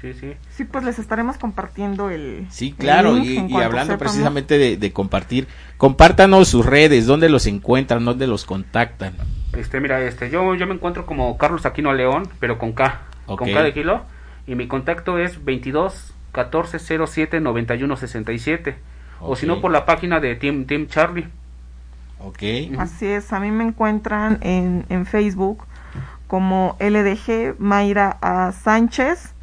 Sí, 0.00 0.14
sí. 0.18 0.32
Sí, 0.56 0.64
pues 0.64 0.84
les 0.84 0.98
estaremos 0.98 1.36
compartiendo 1.36 2.10
el. 2.10 2.46
Sí, 2.50 2.68
el 2.68 2.74
claro. 2.76 3.14
link 3.14 3.50
Y, 3.50 3.56
hablando 3.56 3.98
precisamente 3.98 4.56
de, 4.56 4.76
de 4.76 4.92
compartir, 4.92 5.46
compártanos 5.76 6.48
sus 6.48 6.64
redes, 6.64 7.06
dónde 7.06 7.28
los 7.28 7.46
encuentran, 7.46 8.04
dónde 8.04 8.26
los 8.26 8.44
contactan. 8.44 9.14
Este, 9.52 9.80
mira, 9.80 10.00
este, 10.02 10.30
yo, 10.30 10.54
yo 10.54 10.66
me 10.66 10.74
encuentro 10.74 11.04
como 11.04 11.36
Carlos 11.36 11.66
Aquino 11.66 11.92
León, 11.92 12.28
pero 12.40 12.58
con 12.58 12.72
K, 12.72 13.02
con 13.26 13.52
K 13.52 13.62
de 13.62 13.74
kilo, 13.74 14.02
y 14.46 14.54
mi 14.54 14.66
contacto 14.68 15.18
es 15.18 15.44
22 15.44 16.14
14 16.32 16.78
07 17.06 17.40
91 17.40 17.96
67, 17.96 18.76
o 19.20 19.36
si 19.36 19.46
no 19.46 19.60
por 19.60 19.70
la 19.70 19.84
página 19.84 20.18
de 20.20 20.34
Team, 20.34 20.64
Team 20.64 20.86
Charlie. 20.88 21.28
Ok. 22.18 22.42
Así 22.78 23.06
es, 23.06 23.32
a 23.32 23.40
mí 23.40 23.50
me 23.50 23.64
encuentran 23.64 24.38
en, 24.42 24.84
en 24.88 25.06
Facebook 25.06 25.64
como 26.26 26.76
LDG 26.80 27.56
Mayra 27.58 28.16
A. 28.22 28.52
Sánchez. 28.52 29.34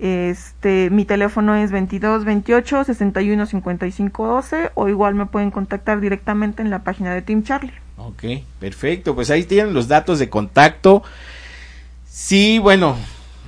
Este, 0.00 0.90
mi 0.90 1.04
teléfono 1.04 1.54
es 1.54 1.70
22 1.70 2.24
28 2.24 2.84
61 2.84 3.46
55 3.46 4.26
12 4.26 4.70
o 4.74 4.88
igual 4.88 5.14
me 5.14 5.26
pueden 5.26 5.50
contactar 5.50 6.00
directamente 6.00 6.62
en 6.62 6.70
la 6.70 6.84
página 6.84 7.14
de 7.14 7.22
Team 7.22 7.42
Charlie. 7.44 7.72
Ok, 7.96 8.24
perfecto. 8.58 9.14
Pues 9.14 9.30
ahí 9.30 9.44
tienen 9.44 9.74
los 9.74 9.88
datos 9.88 10.18
de 10.18 10.28
contacto. 10.28 11.02
Sí, 12.06 12.58
bueno, 12.58 12.96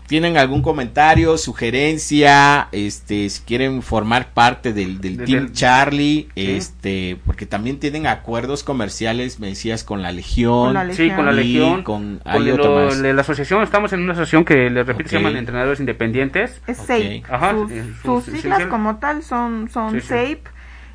tienen 0.09 0.37
algún 0.39 0.63
comentario, 0.63 1.37
sugerencia, 1.39 2.69
este, 2.73 3.29
si 3.31 3.43
quieren 3.43 3.83
formar 3.83 4.33
parte 4.33 4.73
del, 4.73 5.01
del 5.01 5.19
Team 5.19 5.47
del- 5.47 5.53
Charlie, 5.53 6.29
Sí. 6.35 6.51
este, 6.53 7.19
porque 7.27 7.47
también 7.47 7.79
tienen 7.79 8.07
acuerdos 8.07 8.65
comerciales, 8.65 9.39
me 9.39 9.49
decías, 9.49 9.85
con 9.85 10.03
la 10.03 10.11
Legión. 10.11 10.75
Con 10.75 10.89
la 10.89 10.93
Sí, 10.95 11.11
con 11.11 11.27
la 11.27 11.33
y 11.33 11.37
Legión. 11.37 11.83
con- 11.83 12.19
Con 12.19 12.21
hay 12.25 12.41
lo- 12.45 12.55
otro 12.55 12.75
más. 12.87 13.01
de 13.03 13.13
la 13.13 13.21
asociación, 13.21 13.63
estamos 13.63 13.93
en 13.93 14.01
una 14.01 14.13
asociación 14.15 14.45
que, 14.45 14.71
les 14.71 14.87
repito, 14.87 15.11
se 15.11 15.17
llaman 15.17 15.37
entrenadores 15.37 15.79
independientes. 15.81 16.61
Es. 16.67 16.79
SAPE. 16.79 17.23
Ajá, 17.31 17.53
sus, 17.53 17.71
eh, 17.71 17.85
sus 18.03 18.25
sus- 18.25 18.35
siglas 18.41 18.59
sí, 18.59 18.65
sí. 18.65 18.71
como 18.71 18.97
tal 18.97 19.23
son, 19.23 19.69
son 19.71 19.93
Sí, 19.93 20.01
sí. 20.01 20.07
SAPE. 20.09 20.43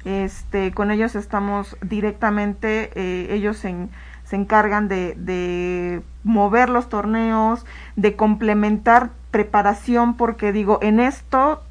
Este, 0.06 0.72
con 0.74 0.92
ellos 0.92 1.16
estamos 1.16 1.78
directamente, 1.82 2.90
eh, 2.96 3.28
ellos 3.32 3.64
en- 3.64 3.90
se 4.34 4.38
encargan 4.38 4.88
de, 4.88 5.14
de 5.16 6.02
mover 6.24 6.68
los 6.70 6.90
torneos, 6.90 7.68
de 7.96 8.16
complementar 8.16 9.12
preparación, 9.30 10.16
porque 10.16 10.52
digo, 10.52 10.80
en 10.82 11.00
esto, 11.00 11.62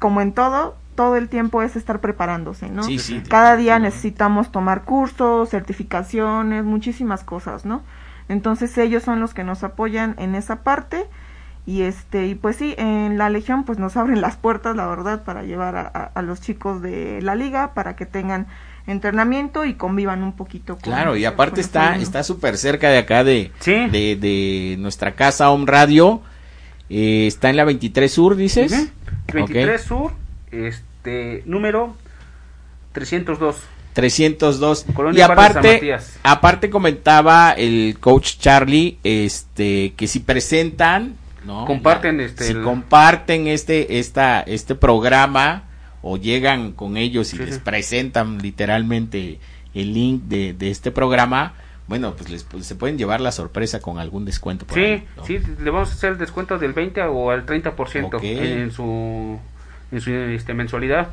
como 0.00 0.20
en 0.20 0.32
todo, 0.32 0.74
todo 0.96 1.14
el 1.14 1.28
tiempo 1.28 1.62
es 1.62 1.76
estar 1.76 2.00
preparándose, 2.00 2.70
¿no? 2.70 2.82
Sí, 2.82 2.98
sí, 2.98 3.22
Cada 3.28 3.54
día 3.54 3.78
necesitamos 3.78 4.50
tomar 4.50 4.82
cursos, 4.82 5.50
certificaciones, 5.50 6.64
muchísimas 6.64 7.22
cosas, 7.22 7.64
¿no? 7.64 7.82
Entonces 8.28 8.76
ellos 8.78 9.04
son 9.04 9.20
los 9.20 9.32
que 9.32 9.44
nos 9.44 9.62
apoyan 9.62 10.16
en 10.18 10.34
esa 10.34 10.56
parte 10.64 11.06
y 11.66 11.82
este 11.82 12.26
y 12.26 12.34
pues 12.34 12.56
sí, 12.56 12.74
en 12.78 13.16
la 13.16 13.30
Legión 13.30 13.62
pues 13.62 13.78
nos 13.78 13.96
abren 13.96 14.20
las 14.20 14.36
puertas, 14.36 14.74
la 14.74 14.88
verdad, 14.88 15.22
para 15.22 15.44
llevar 15.44 15.76
a, 15.76 15.82
a- 15.94 16.10
a 16.16 16.22
los 16.22 16.40
chicos 16.40 16.82
de 16.82 17.20
la 17.22 17.36
liga 17.36 17.74
para 17.74 17.94
que 17.94 18.06
tengan 18.06 18.48
entrenamiento 18.88 19.64
y 19.64 19.74
convivan 19.74 20.22
un 20.22 20.32
poquito 20.34 20.74
con 20.74 20.82
Claro, 20.92 21.16
y 21.16 21.24
aparte 21.24 21.60
está 21.60 21.96
está 21.96 22.22
súper 22.24 22.56
cerca 22.56 22.88
de 22.90 22.98
acá 22.98 23.22
de, 23.24 23.52
Sí. 23.60 23.74
de, 23.88 24.16
de 24.16 24.76
nuestra 24.78 25.14
casa 25.14 25.50
Home 25.50 25.66
Radio. 25.66 26.22
Eh, 26.90 27.26
está 27.26 27.50
en 27.50 27.56
la 27.56 27.64
23 27.64 28.10
Sur, 28.12 28.34
dices. 28.36 28.72
Ujú. 28.72 28.88
23 29.34 29.80
Ok. 29.82 29.86
Sur, 29.86 30.12
este, 30.50 31.42
número 31.46 31.94
302. 32.92 33.56
302. 33.92 34.86
Colonia 34.94 35.18
y 35.18 35.22
aparte, 35.22 35.72
Matías. 35.74 36.18
aparte 36.22 36.70
comentaba 36.70 37.52
el 37.52 37.96
coach 38.00 38.36
Charlie, 38.38 38.98
este, 39.02 39.92
que 39.96 40.06
si 40.06 40.20
presentan, 40.20 41.16
¿no? 41.44 41.64
Comparten, 41.66 42.18
La- 42.18 42.24
este, 42.24 42.44
si 42.44 42.52
el- 42.52 42.62
comparten 42.62 43.48
este, 43.48 43.98
esta, 43.98 44.40
este 44.42 44.74
programa 44.74 45.64
o 46.08 46.16
llegan 46.16 46.72
con 46.72 46.96
ellos 46.96 47.32
y 47.34 47.36
Sí, 47.36 47.44
les 47.44 47.54
sí. 47.56 47.60
presentan 47.64 48.38
literalmente 48.38 49.38
el 49.74 49.92
link 49.94 50.22
de, 50.24 50.52
de 50.54 50.70
este 50.70 50.90
programa, 50.90 51.54
bueno, 51.86 52.14
pues 52.16 52.30
les 52.30 52.42
pues, 52.44 52.66
se 52.66 52.74
pueden 52.74 52.98
llevar 52.98 53.20
la 53.20 53.32
sorpresa 53.32 53.80
con 53.80 53.98
algún 53.98 54.24
descuento. 54.24 54.66
por 54.66 54.76
Sí, 54.76 54.84
ahí, 54.84 55.04
¿no? 55.16 55.24
sí, 55.24 55.38
le 55.60 55.70
vamos 55.70 55.90
a 55.90 55.92
hacer 55.92 56.12
el 56.12 56.18
descuento 56.18 56.58
del 56.58 56.72
20 56.72 57.02
o 57.02 57.30
al 57.30 57.46
30% 57.46 58.06
Ok. 58.14 58.22
en 58.22 58.70
su, 58.70 59.38
en 59.92 60.00
su 60.00 60.10
este, 60.10 60.54
mensualidad. 60.54 61.08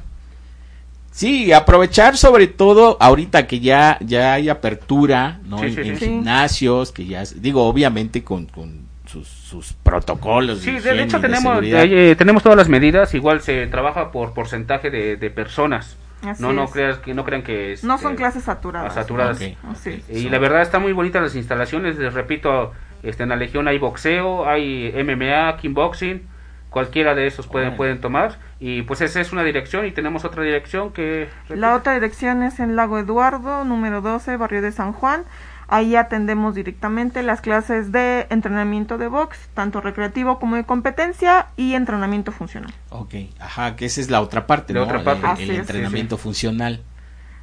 Sí, 1.12 1.53
aprovechar 1.53 2.17
sobre 2.17 2.47
todo 2.47 2.97
ahorita 2.99 3.47
que 3.47 3.62
ya, 3.62 3.97
ya 4.01 4.34
hay 4.34 4.49
apertura, 4.49 5.39
¿no? 5.45 5.60
Sí, 5.60 5.65
en 5.67 5.73
sí, 5.75 5.81
en 5.81 5.97
sí. 5.99 6.05
gimnasios, 6.08 6.91
que 6.91 7.05
ya, 7.05 7.23
digo, 7.38 7.63
obviamente 7.65 8.21
con, 8.23 8.45
con 8.47 8.81
sus, 9.07 9.27
sus 9.27 9.73
protocolos. 9.73 10.59
Sí, 10.59 10.79
de, 10.79 11.01
hecho 11.03 11.17
de 11.19 11.27
tenemos 11.27 11.53
seguridad. 11.53 11.83
eh, 11.83 12.15
tenemos 12.15 12.43
todas 12.43 12.57
las 12.57 12.69
medidas, 12.69 13.13
igual 13.13 13.41
se 13.41 13.67
trabaja 13.67 14.11
por 14.11 14.33
porcentaje 14.33 14.89
de, 14.89 15.15
de 15.17 15.29
personas. 15.29 15.97
Así 16.25 16.41
no 16.41 16.53
no 16.53 16.67
creas 16.67 16.97
que 16.97 17.13
no 17.13 17.23
crean 17.23 17.43
que 17.43 17.73
es, 17.73 17.83
no 17.83 17.97
son 17.99 18.13
eh, 18.13 18.15
clases 18.15 18.43
saturadas. 18.45 18.93
saturadas. 18.95 19.37
Ok, 19.37 19.57
Así 19.71 19.89
ok. 19.89 19.95
es. 20.09 20.17
Y 20.23 20.29
la 20.29 20.39
verdad 20.39 20.61
está 20.61 20.79
muy 20.79 20.91
bonita 20.93 21.21
las 21.21 21.35
instalaciones, 21.35 21.97
les 21.99 22.13
repito, 22.13 22.71
este, 23.03 23.23
en 23.23 23.29
la 23.29 23.35
Legión 23.35 23.67
hay 23.67 23.77
boxeo, 23.77 24.47
hay 24.49 24.91
MMA, 25.03 25.57
kickboxing, 25.57 26.25
cualquiera 26.71 27.13
de 27.13 27.27
esos 27.27 27.45
pueden, 27.47 27.75
pueden 27.75 28.01
tomar. 28.01 28.37
Y 28.59 28.81
pues 28.83 29.01
esa 29.01 29.21
es 29.21 29.33
una 29.33 29.43
dirección 29.43 29.85
y 29.85 29.91
tenemos 29.91 30.25
otra 30.25 30.41
dirección 30.41 30.91
que... 30.93 31.29
La 31.49 31.75
otra 31.75 31.93
dirección 31.93 32.41
es 32.41 32.59
en 32.59 32.75
Lago 32.75 32.97
Eduardo, 32.97 33.63
número 33.63 34.01
12, 34.01 34.37
barrio 34.37 34.61
de 34.63 34.71
San 34.71 34.93
Juan. 34.93 35.23
Ahí 35.67 35.95
atendemos 35.95 36.54
directamente 36.54 37.23
las 37.23 37.41
clases 37.41 37.91
de 37.91 38.28
entrenamiento 38.30 38.97
de 38.97 39.08
box, 39.08 39.38
tanto 39.54 39.82
recreativo 39.82 40.38
como 40.39 40.56
de 40.58 40.63
competencia 40.63 41.47
y 41.58 41.73
entrenamiento 41.73 42.32
funcional. 42.32 42.73
Ok, 42.89 43.15
ajá, 43.39 43.75
que 43.75 43.86
esa 43.86 43.99
es 44.01 44.10
la 44.12 44.21
otra 44.21 44.45
parte, 44.45 44.73
La 44.73 44.82
¿no? 44.82 44.86
otra 44.86 45.04
parte. 45.04 45.25
El, 45.25 45.32
Así 45.32 45.43
el 45.43 45.51
es. 45.51 45.58
entrenamiento 45.60 46.17
funcional. 46.17 46.84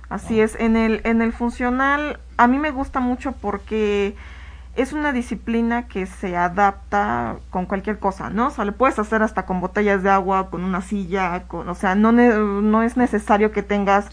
Así 0.09 0.41
es, 0.41 0.57
en 0.61 0.77
el, 0.77 1.01
en 1.05 1.23
el 1.23 1.33
funcional 1.33 2.21
a 2.37 2.47
mí 2.47 2.59
me 2.59 2.71
gusta 2.71 3.01
mucho 3.01 3.33
porque 3.33 4.15
es 4.77 4.93
una 4.93 5.13
disciplina 5.13 5.89
que 5.89 6.07
se 6.07 6.37
adapta 6.37 7.37
con 7.51 7.67
cualquier 7.67 7.99
cosa, 7.99 8.31
¿no? 8.31 8.49
O 8.49 8.51
sea, 8.51 8.65
lo 8.65 8.73
puedes 8.73 8.99
hacer 8.99 9.23
hasta 9.23 9.47
con 9.47 9.61
botellas 9.61 10.03
de 10.03 10.11
agua, 10.11 10.49
con 10.51 10.65
una 10.65 10.81
silla, 10.83 11.45
con, 11.49 11.69
o 11.69 11.75
sea, 11.75 11.95
no, 11.95 12.13
ne- 12.13 12.29
no 12.37 12.83
es 12.83 12.97
necesario 12.97 13.53
que 13.53 13.63
tengas 13.63 14.09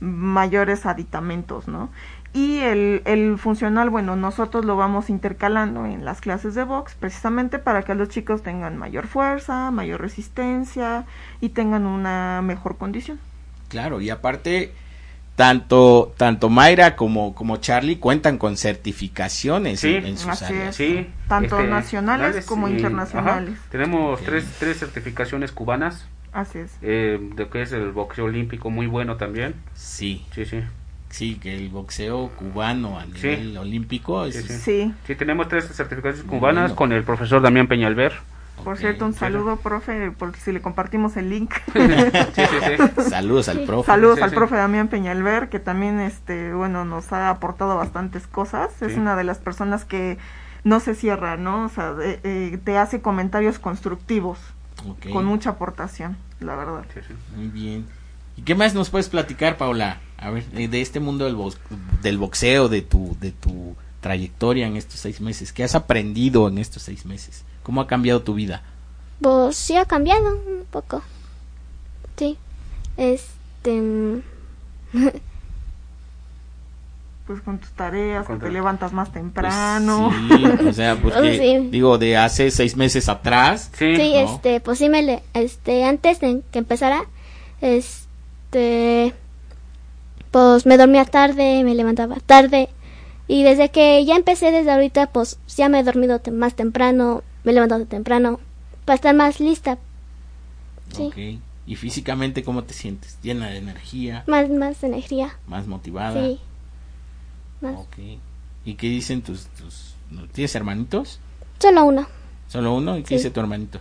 mayores 0.00 0.86
aditamentos, 0.86 1.68
¿no? 1.68 1.90
Y 2.32 2.58
el, 2.58 3.02
el 3.06 3.38
funcional, 3.38 3.90
bueno, 3.90 4.14
nosotros 4.14 4.64
lo 4.64 4.76
vamos 4.76 5.10
intercalando 5.10 5.84
en 5.86 6.04
las 6.04 6.20
clases 6.20 6.54
de 6.54 6.62
box 6.62 6.94
precisamente 6.94 7.58
para 7.58 7.82
que 7.82 7.94
los 7.96 8.08
chicos 8.08 8.42
tengan 8.42 8.76
mayor 8.78 9.08
fuerza, 9.08 9.70
mayor 9.72 10.00
resistencia 10.00 11.04
y 11.40 11.48
tengan 11.48 11.86
una 11.86 12.40
mejor 12.42 12.76
condición. 12.76 13.18
Claro, 13.68 14.00
y 14.00 14.10
aparte, 14.10 14.72
tanto, 15.34 16.12
tanto 16.16 16.48
Mayra 16.50 16.94
como, 16.96 17.34
como 17.34 17.56
Charlie 17.56 17.96
cuentan 17.98 18.38
con 18.38 18.56
certificaciones 18.56 19.80
Sí, 19.80 19.94
en, 19.96 20.06
en 20.06 20.18
sus 20.18 20.40
áreas. 20.42 20.76
Sí. 20.76 21.08
Tanto 21.28 21.58
este, 21.58 21.70
nacionales 21.70 22.46
como 22.46 22.68
y- 22.68 22.72
internacionales. 22.72 23.54
ajá. 23.58 23.68
Tenemos 23.70 24.20
tres, 24.22 24.44
tres 24.58 24.78
certificaciones 24.78 25.50
cubanas, 25.52 26.06
Así 26.32 26.58
es. 26.60 26.76
eh, 26.82 27.18
de 27.34 27.48
que 27.48 27.62
es 27.62 27.72
el 27.72 27.90
boxeo 27.92 28.26
olímpico 28.26 28.70
muy 28.70 28.86
bueno 28.86 29.16
también. 29.16 29.54
Sí, 29.74 30.24
Sí, 30.34 30.44
sí. 30.44 30.60
Sí, 31.10 31.34
que 31.36 31.56
el 31.56 31.68
boxeo 31.68 32.28
cubano 32.30 32.98
a 32.98 33.04
Sí. 33.04 33.10
nivel 33.28 33.58
olímpico 33.58 34.24
es, 34.24 34.36
Sí, 34.36 34.42
sí. 34.42 34.58
Sí. 34.58 34.94
Sí, 35.06 35.14
tenemos 35.16 35.48
tres 35.48 35.66
certificaciones 35.68 36.22
cubanas 36.28 36.62
bueno. 36.70 36.76
con 36.76 36.92
el 36.92 37.02
profesor 37.04 37.42
Damián 37.42 37.66
Peñalver. 37.66 38.12
Por 38.64 38.74
Ok. 38.74 38.80
cierto, 38.80 39.06
un 39.06 39.14
sí. 39.14 39.20
saludo, 39.20 39.56
profe, 39.56 40.10
por 40.10 40.36
si 40.36 40.52
le 40.52 40.60
compartimos 40.60 41.16
el 41.16 41.30
link. 41.30 41.52
Sí, 41.74 42.42
sí, 42.50 42.96
sí. 43.04 43.10
Saludos 43.10 43.48
al 43.48 43.60
profe. 43.64 43.86
Saludos 43.86 44.16
Sí, 44.16 44.22
al 44.22 44.30
sí. 44.30 44.36
profe 44.36 44.56
Damián 44.56 44.88
Peñalver, 44.88 45.48
que 45.48 45.58
también, 45.60 45.98
este, 46.00 46.52
bueno, 46.52 46.84
nos 46.84 47.10
ha 47.12 47.30
aportado 47.30 47.76
bastantes 47.76 48.26
cosas. 48.26 48.82
Es 48.82 48.92
Sí. 48.92 48.98
una 48.98 49.16
de 49.16 49.24
las 49.24 49.38
personas 49.38 49.84
que 49.86 50.18
no 50.62 50.78
se 50.80 50.94
cierra, 50.94 51.38
¿no? 51.38 51.64
O 51.64 51.68
sea, 51.70 51.94
de- 51.94 52.20
eh, 52.22 52.58
te 52.62 52.76
hace 52.76 53.00
comentarios 53.00 53.58
constructivos, 53.58 54.38
Ok, 54.86 55.08
con 55.10 55.24
mucha 55.24 55.50
aportación, 55.50 56.18
la 56.40 56.54
verdad. 56.54 56.84
Sí, 56.92 57.00
sí. 57.08 57.14
Muy 57.34 57.48
bien. 57.48 57.86
¿Y 58.36 58.42
qué 58.42 58.54
más 58.54 58.74
nos 58.74 58.90
puedes 58.90 59.08
platicar, 59.08 59.56
Paula? 59.56 59.96
A 60.20 60.30
ver, 60.30 60.44
de 60.50 60.80
este 60.82 61.00
mundo 61.00 61.24
del, 61.24 61.34
box- 61.36 61.58
del 62.02 62.18
boxeo, 62.18 62.68
de 62.68 62.82
tu, 62.82 63.16
de 63.20 63.32
tu 63.32 63.74
trayectoria 64.00 64.66
en 64.66 64.76
estos 64.76 65.00
seis 65.00 65.20
meses. 65.20 65.52
¿Qué 65.52 65.64
has 65.64 65.74
aprendido 65.74 66.46
en 66.48 66.58
estos 66.58 66.82
seis 66.82 67.06
meses? 67.06 67.44
¿Cómo 67.62 67.80
ha 67.80 67.86
cambiado 67.86 68.22
tu 68.22 68.34
vida? 68.34 68.62
Pues 69.22 69.56
sí 69.56 69.76
ha 69.76 69.84
cambiado 69.86 70.34
un 70.34 70.64
poco. 70.70 71.02
Sí. 72.16 72.36
Este. 72.96 73.80
mm, 73.80 74.20
Pues 77.26 77.40
con 77.42 77.58
tus 77.58 77.70
tareas, 77.70 78.26
Con 78.26 78.40
que 78.40 78.46
te 78.46 78.52
levantas 78.52 78.92
más 78.92 79.08
Pues, 79.10 79.22
temprano. 79.22 80.10
sí, 80.10 80.44
o 80.66 80.72
sea, 80.72 80.96
porque, 81.02 81.38
Sí. 81.38 81.68
digo, 81.70 81.96
de 81.96 82.16
hace 82.16 82.50
seis 82.50 82.76
meses 82.76 83.08
atrás, 83.08 83.70
Sí, 83.78 83.94
Sí, 83.94 84.12
¿no? 84.14 84.34
este, 84.34 84.60
pues 84.60 84.78
sí 84.78 84.88
me 84.88 85.02
le, 85.02 85.22
este, 85.32 85.84
antes 85.84 86.18
de 86.18 86.42
que 86.50 86.58
empezara, 86.58 87.04
este, 87.60 89.14
pues 90.30 90.66
me 90.66 90.76
dormía 90.76 91.04
tarde, 91.04 91.62
me 91.64 91.74
levantaba 91.74 92.16
tarde, 92.24 92.68
y 93.28 93.42
desde 93.42 93.70
que 93.70 94.04
ya 94.04 94.16
empecé 94.16 94.50
desde 94.50 94.70
ahorita, 94.72 95.06
pues 95.08 95.38
ya 95.56 95.68
me 95.68 95.80
he 95.80 95.82
dormido 95.84 96.20
más 96.32 96.54
temprano, 96.54 97.22
me 97.44 97.52
he 97.52 97.54
levantado 97.54 97.84
temprano, 97.86 98.40
para 98.84 98.94
estar 98.96 99.14
más 99.14 99.40
lista, 99.40 99.78
sí, 100.94 101.04
Ok. 101.08 101.40
¿Y 101.66 101.76
físicamente 101.76 102.42
cómo 102.42 102.64
te 102.64 102.74
sientes? 102.74 103.18
¿Llena 103.22 103.48
de 103.50 103.58
energía? 103.58 104.24
más, 104.26 104.48
más 104.50 104.82
energía, 104.82 105.38
¿Más 105.46 105.66
motivada? 105.68 106.20
sí, 106.20 106.40
más, 107.60 107.74
Ok. 107.78 107.96
¿Y 108.64 108.74
qué 108.74 108.88
dicen 108.88 109.22
tus, 109.22 109.46
tus... 109.46 109.94
¿no 110.10 110.26
¿Tienes 110.26 110.54
hermanitos? 110.54 111.20
solo 111.60 111.84
uno. 111.84 112.06
¿Solo 112.48 112.74
uno? 112.74 112.96
¿Y 112.98 113.02
qué 113.02 113.08
Sí. 113.10 113.14
dice 113.14 113.30
tu 113.30 113.38
hermanito? 113.40 113.78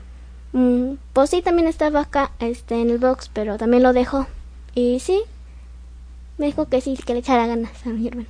Mm, 0.54 0.94
pues 1.14 1.32
sí, 1.32 1.42
también 1.42 1.68
estaba 1.68 2.02
acá, 2.02 2.32
este, 2.40 2.80
en 2.82 2.90
el 2.92 2.98
box, 3.00 3.30
pero 3.34 3.58
también 3.58 3.82
lo 3.84 3.94
dejó, 3.94 4.28
y 4.76 5.00
sí, 5.00 5.22
me 6.40 6.48
dijo 6.48 6.68
que 6.68 6.82
sí, 6.82 6.98
que 7.06 7.14
le 7.14 7.20
echara 7.20 7.46
ganas 7.46 7.72
a 7.86 7.90
mi 7.90 8.08
hermano. 8.08 8.28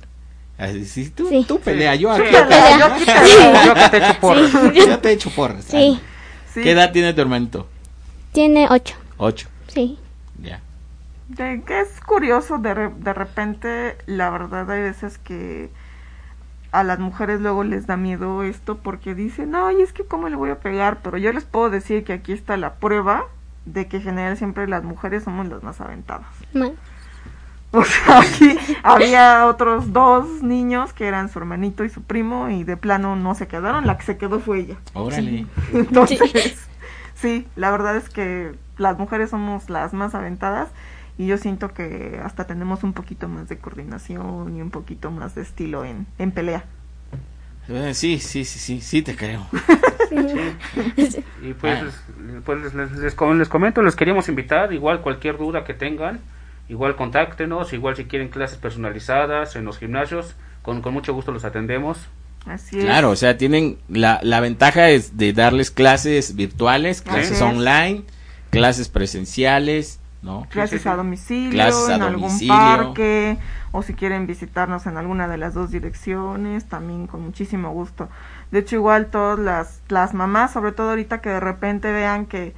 Así, 0.58 0.84
sí, 0.84 1.08
tú, 1.08 1.26
Sí. 1.28 1.44
tú 1.48 1.58
pelea, 1.60 1.94
yo, 1.94 2.14
Sí. 2.14 2.20
aquí- 2.22 2.30
Pelea, 2.36 2.78
yo 2.78 2.84
aquí 2.86 3.04
te- 3.06 3.66
Yo 3.66 3.74
que 3.74 3.88
te 3.88 3.96
echo 3.96 4.20
porras. 4.20 4.52
yo 4.74 4.98
te 4.98 5.12
echo 5.12 5.30
porras. 5.30 5.64
Sí, 5.64 6.00
Sí. 6.52 6.62
¿Qué 6.62 6.72
edad 6.72 6.92
tiene 6.92 7.14
tu 7.14 7.20
hermanito? 7.22 7.66
tiene 8.32 8.66
ocho, 8.70 8.94
Ocho. 9.16 9.48
sí. 9.68 9.98
Ya. 10.42 10.60
De 11.28 11.62
que 11.64 11.80
es 11.80 11.88
curioso, 12.04 12.58
de, 12.58 12.74
re- 12.74 12.92
de 12.96 13.12
repente, 13.14 13.96
la 14.06 14.30
verdad 14.30 14.68
hay 14.70 14.82
veces 14.82 15.16
que 15.18 15.70
a 16.72 16.82
las 16.84 16.98
mujeres 16.98 17.40
luego 17.40 17.64
les 17.64 17.86
da 17.86 17.96
miedo 17.96 18.42
esto 18.42 18.76
porque 18.78 19.14
dicen, 19.14 19.54
ay, 19.54 19.80
es 19.80 19.92
que 19.92 20.04
cómo 20.04 20.28
le 20.28 20.36
voy 20.36 20.50
a 20.50 20.58
pegar, 20.60 20.98
pero 21.02 21.18
yo 21.18 21.32
les 21.32 21.44
puedo 21.44 21.70
decir 21.70 22.04
que 22.04 22.12
aquí 22.12 22.32
está 22.32 22.56
la 22.56 22.74
prueba 22.74 23.24
de 23.64 23.86
que 23.88 23.96
en 23.98 24.02
general 24.02 24.36
siempre 24.36 24.66
las 24.68 24.82
mujeres 24.84 25.24
somos 25.24 25.46
las 25.48 25.62
más 25.62 25.80
aventadas. 25.80 26.26
Ma- 26.52 26.70
O 27.72 27.84
sea, 27.84 28.20
aquí 28.20 28.56
había 28.82 29.46
otros 29.46 29.92
dos 29.92 30.42
niños 30.42 30.92
que 30.92 31.06
eran 31.06 31.28
su 31.28 31.38
hermanito 31.38 31.84
y 31.84 31.88
su 31.90 32.02
primo 32.02 32.48
y 32.50 32.64
de 32.64 32.76
plano 32.76 33.14
no 33.14 33.34
se 33.36 33.46
quedaron, 33.46 33.86
la 33.86 33.96
que 33.96 34.04
se 34.04 34.16
quedó 34.18 34.40
fue 34.40 34.58
ella. 34.60 34.76
Órale. 34.92 35.46
Entonces, 35.72 36.58
sí, 37.14 37.46
la 37.54 37.70
verdad 37.70 37.96
es 37.96 38.08
que 38.08 38.52
las 38.76 38.98
mujeres 38.98 39.30
somos 39.30 39.70
las 39.70 39.92
más 39.92 40.16
aventadas 40.16 40.68
y 41.16 41.26
yo 41.26 41.36
siento 41.38 41.72
que 41.72 42.20
hasta 42.24 42.44
tenemos 42.46 42.82
un 42.82 42.92
poquito 42.92 43.28
más 43.28 43.48
de 43.48 43.58
coordinación 43.58 44.56
y 44.56 44.62
un 44.62 44.70
poquito 44.70 45.10
más 45.12 45.34
de 45.36 45.42
estilo 45.42 45.84
en, 45.84 46.06
en 46.18 46.32
pelea. 46.32 46.64
Eh, 47.68 47.94
Sí, 47.94 48.18
sí, 48.18 48.44
sí, 48.44 48.58
sí, 48.58 48.80
sí 48.80 49.02
te 49.02 49.14
creo. 49.14 49.46
Y 51.42 51.52
pues, 51.54 51.78
Ah. 51.82 52.40
pues 52.44 52.60
les, 52.62 52.74
les- 52.74 52.92
les 52.98 53.14
com- 53.14 53.38
les 53.38 53.48
comento, 53.48 53.82
les 53.82 53.94
queríamos 53.96 54.28
invitar, 54.28 54.72
igual 54.72 55.00
cualquier 55.02 55.38
duda 55.38 55.64
que 55.64 55.74
tengan, 55.74 56.20
igual 56.70 56.96
contáctenos, 56.96 57.72
igual 57.72 57.96
si 57.96 58.04
quieren 58.04 58.28
clases 58.28 58.56
personalizadas 58.56 59.56
en 59.56 59.64
los 59.64 59.78
gimnasios, 59.78 60.36
con, 60.62 60.80
con 60.82 60.94
mucho 60.94 61.12
gusto 61.12 61.32
los 61.32 61.44
atendemos. 61.44 62.08
Así 62.46 62.78
es. 62.78 62.84
Claro, 62.84 63.10
o 63.10 63.16
sea, 63.16 63.36
tienen 63.36 63.78
la, 63.88 64.20
la 64.22 64.40
ventaja 64.40 64.88
es 64.88 65.16
de 65.18 65.32
darles 65.32 65.70
clases 65.70 66.36
virtuales, 66.36 67.02
clases 67.02 67.32
Así 67.32 67.34
es. 67.34 67.42
online, 67.42 68.04
clases 68.50 68.88
presenciales, 68.88 70.00
¿no? 70.22 70.46
Clases 70.48 70.86
a 70.86 70.96
domicilio, 70.96 71.50
Clases 71.50 71.88
a 71.88 71.96
en 71.96 72.02
algún 72.02 72.40
domicilio. 72.40 72.54
parque, 72.54 73.36
o 73.72 73.82
si 73.82 73.94
quieren 73.94 74.26
visitarnos 74.26 74.86
en 74.86 74.96
alguna 74.96 75.28
de 75.28 75.38
las 75.38 75.54
dos 75.54 75.70
direcciones, 75.70 76.66
también 76.66 77.06
con 77.08 77.22
muchísimo 77.22 77.72
gusto. 77.72 78.08
De 78.52 78.60
hecho, 78.60 78.76
igual 78.76 79.06
todas 79.06 79.38
las, 79.38 79.80
las 79.88 80.14
mamás, 80.14 80.52
sobre 80.52 80.72
todo 80.72 80.90
ahorita 80.90 81.20
que 81.20 81.30
de 81.30 81.40
repente 81.40 81.90
vean 81.92 82.26
que, 82.26 82.54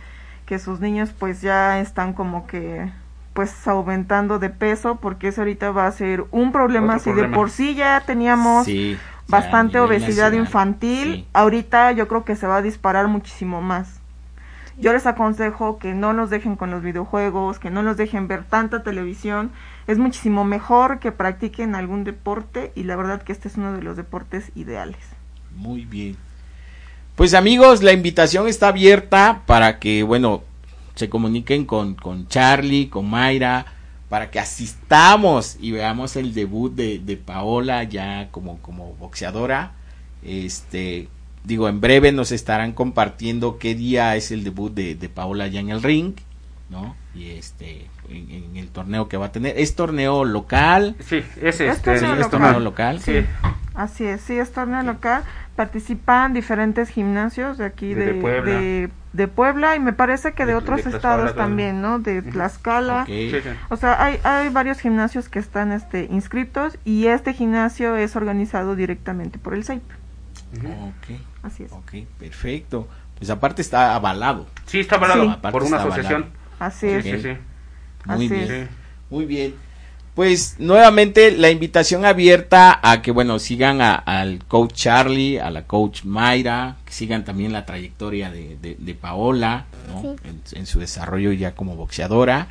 que 0.46 0.58
sus 0.58 0.80
niños 0.80 1.10
pues 1.18 1.40
ya 1.40 1.80
están 1.80 2.12
como 2.12 2.46
que 2.46 2.90
pues 3.32 3.66
aumentando 3.68 4.38
de 4.38 4.50
peso, 4.50 4.96
porque 4.96 5.28
eso 5.28 5.42
ahorita 5.42 5.70
va 5.70 5.86
a 5.86 5.92
ser 5.92 6.24
un 6.30 6.52
problema 6.52 6.96
Otro 6.96 7.04
si 7.04 7.12
de 7.12 7.24
por 7.28 7.50
sí 7.50 7.74
ya 7.74 8.02
teníamos 8.06 8.64
Sí, 8.66 8.98
bastante 9.28 9.74
ya 9.74 9.84
obesidad 9.84 10.32
nacional, 10.32 10.34
infantil, 10.34 11.14
sí. 11.14 11.26
ahorita 11.32 11.92
yo 11.92 12.08
creo 12.08 12.24
que 12.24 12.36
se 12.36 12.46
va 12.46 12.58
a 12.58 12.62
disparar 12.62 13.08
muchísimo 13.08 13.60
más. 13.62 14.00
Yo 14.78 14.92
les 14.92 15.06
aconsejo 15.06 15.78
que 15.78 15.94
no 15.94 16.12
los 16.12 16.30
dejen 16.30 16.56
con 16.56 16.70
los 16.70 16.82
videojuegos, 16.82 17.58
que 17.58 17.70
no 17.70 17.82
los 17.82 17.96
dejen 17.96 18.26
ver 18.28 18.44
tanta 18.44 18.82
televisión. 18.82 19.52
Es 19.86 19.98
muchísimo 19.98 20.44
mejor 20.44 20.98
que 20.98 21.12
practiquen 21.12 21.74
algún 21.74 22.04
deporte 22.04 22.72
y 22.74 22.84
la 22.84 22.96
verdad 22.96 23.22
que 23.22 23.32
este 23.32 23.48
es 23.48 23.56
uno 23.56 23.72
de 23.74 23.82
los 23.82 23.96
deportes 23.96 24.50
ideales. 24.54 24.98
Muy 25.50 25.84
bien. 25.84 26.16
Pues 27.14 27.34
amigos, 27.34 27.82
la 27.82 27.92
invitación 27.92 28.48
está 28.48 28.68
abierta 28.68 29.42
para 29.46 29.78
que, 29.78 30.02
bueno, 30.02 30.42
se 30.94 31.08
comuniquen 31.08 31.64
con, 31.64 31.94
con 31.94 32.28
Charlie, 32.28 32.88
con 32.88 33.08
Mayra, 33.08 33.66
para 34.08 34.30
que 34.30 34.38
asistamos 34.40 35.56
y 35.60 35.72
veamos 35.72 36.16
el 36.16 36.34
debut 36.34 36.74
de, 36.74 36.98
de 36.98 37.16
Paola 37.16 37.82
ya 37.84 38.28
como, 38.30 38.58
como 38.60 38.94
boxeadora. 38.94 39.72
Este, 40.22 41.08
digo, 41.44 41.68
en 41.68 41.80
breve 41.80 42.12
nos 42.12 42.30
estarán 42.32 42.72
compartiendo 42.72 43.58
qué 43.58 43.74
día 43.74 44.14
es 44.16 44.30
el 44.30 44.44
debut 44.44 44.72
de, 44.74 44.94
de 44.94 45.08
Paola 45.08 45.46
ya 45.48 45.60
en 45.60 45.70
el 45.70 45.82
ring, 45.82 46.14
¿no? 46.68 46.94
Y 47.14 47.30
este, 47.30 47.90
en, 48.08 48.30
en 48.30 48.56
el 48.56 48.68
torneo 48.70 49.08
que 49.08 49.16
va 49.16 49.26
a 49.26 49.32
tener. 49.32 49.58
¿Es 49.58 49.74
torneo 49.74 50.24
local? 50.24 50.96
Sí, 51.00 51.22
es 51.40 51.60
Es 51.60 51.60
este, 51.60 51.98
torneo 52.00 52.12
¿Es 52.14 52.18
local. 52.20 52.30
torneo 52.30 52.60
local? 52.60 53.00
Sí, 53.00 53.26
Así 53.74 54.04
es, 54.04 54.20
sí, 54.20 54.34
es 54.38 54.52
torneo 54.52 54.82
local. 54.82 55.24
Participan 55.56 56.34
diferentes 56.34 56.90
gimnasios 56.90 57.56
de 57.58 57.64
aquí 57.64 57.94
De 57.94 58.04
de, 58.06 58.14
Puebla. 58.14 58.60
de, 58.60 58.90
de 59.12 59.28
Puebla 59.28 59.76
y 59.76 59.80
me 59.80 59.92
parece 59.92 60.32
que 60.32 60.46
de, 60.46 60.52
De- 60.52 60.58
otros 60.58 60.84
de 60.84 60.90
estados 60.90 61.34
también. 61.34 61.82
¿no? 61.82 61.98
De 61.98 62.22
Tlaxcala. 62.22 63.02
Ok. 63.02 63.06
sí, 63.08 63.30
sí. 63.30 63.48
O 63.68 63.76
sea, 63.76 64.02
hay, 64.02 64.18
hay 64.24 64.48
varios 64.48 64.78
gimnasios 64.80 65.28
que 65.28 65.38
están 65.38 65.70
este, 65.72 66.08
inscritos 66.10 66.78
y 66.84 67.06
este 67.06 67.34
gimnasio 67.34 67.96
es 67.96 68.16
organizado 68.16 68.74
directamente 68.76 69.38
por 69.38 69.54
el 69.54 69.64
SAIP. 69.64 69.82
Ujú. 70.56 70.66
Ok, 70.68 71.20
Así 71.42 71.64
es. 71.64 71.72
ok, 71.72 71.92
perfecto. 72.18 72.88
Pues 73.18 73.30
aparte 73.30 73.62
está 73.62 73.94
avalado. 73.94 74.46
Sí, 74.66 74.80
está 74.80 74.96
avalado 74.96 75.24
Sí. 75.24 75.38
por 75.50 75.62
una 75.62 75.76
asociación. 75.78 76.26
Así 76.58 76.88
Sí, 76.88 76.94
es. 76.94 77.04
sí, 77.04 77.18
sí. 77.22 77.36
Muy 78.06 78.14
Así 78.26 78.28
bien. 78.28 78.42
es. 78.52 78.68
Sí. 78.68 78.74
Muy 79.10 79.26
bien. 79.26 79.54
Pues 80.14 80.56
nuevamente 80.58 81.30
la 81.30 81.50
invitación 81.50 82.04
abierta 82.04 82.78
a 82.82 83.00
que, 83.00 83.10
bueno, 83.12 83.38
sigan 83.38 83.80
a- 83.80 83.94
al 83.94 84.44
coach 84.46 84.74
Charlie, 84.74 85.38
a 85.40 85.50
la 85.50 85.62
coach 85.66 86.04
Mayra, 86.04 86.76
que 86.84 86.92
sigan 86.92 87.24
también 87.24 87.52
la 87.52 87.64
trayectoria 87.64 88.30
de, 88.30 88.56
de- 88.60 88.76
de 88.78 88.94
Paola, 88.94 89.64
¿no? 89.88 90.02
Sí. 90.02 90.28
en, 90.28 90.42
en 90.60 90.66
su 90.66 90.78
desarrollo 90.80 91.32
ya 91.32 91.54
como 91.54 91.76
boxeadora. 91.76 92.48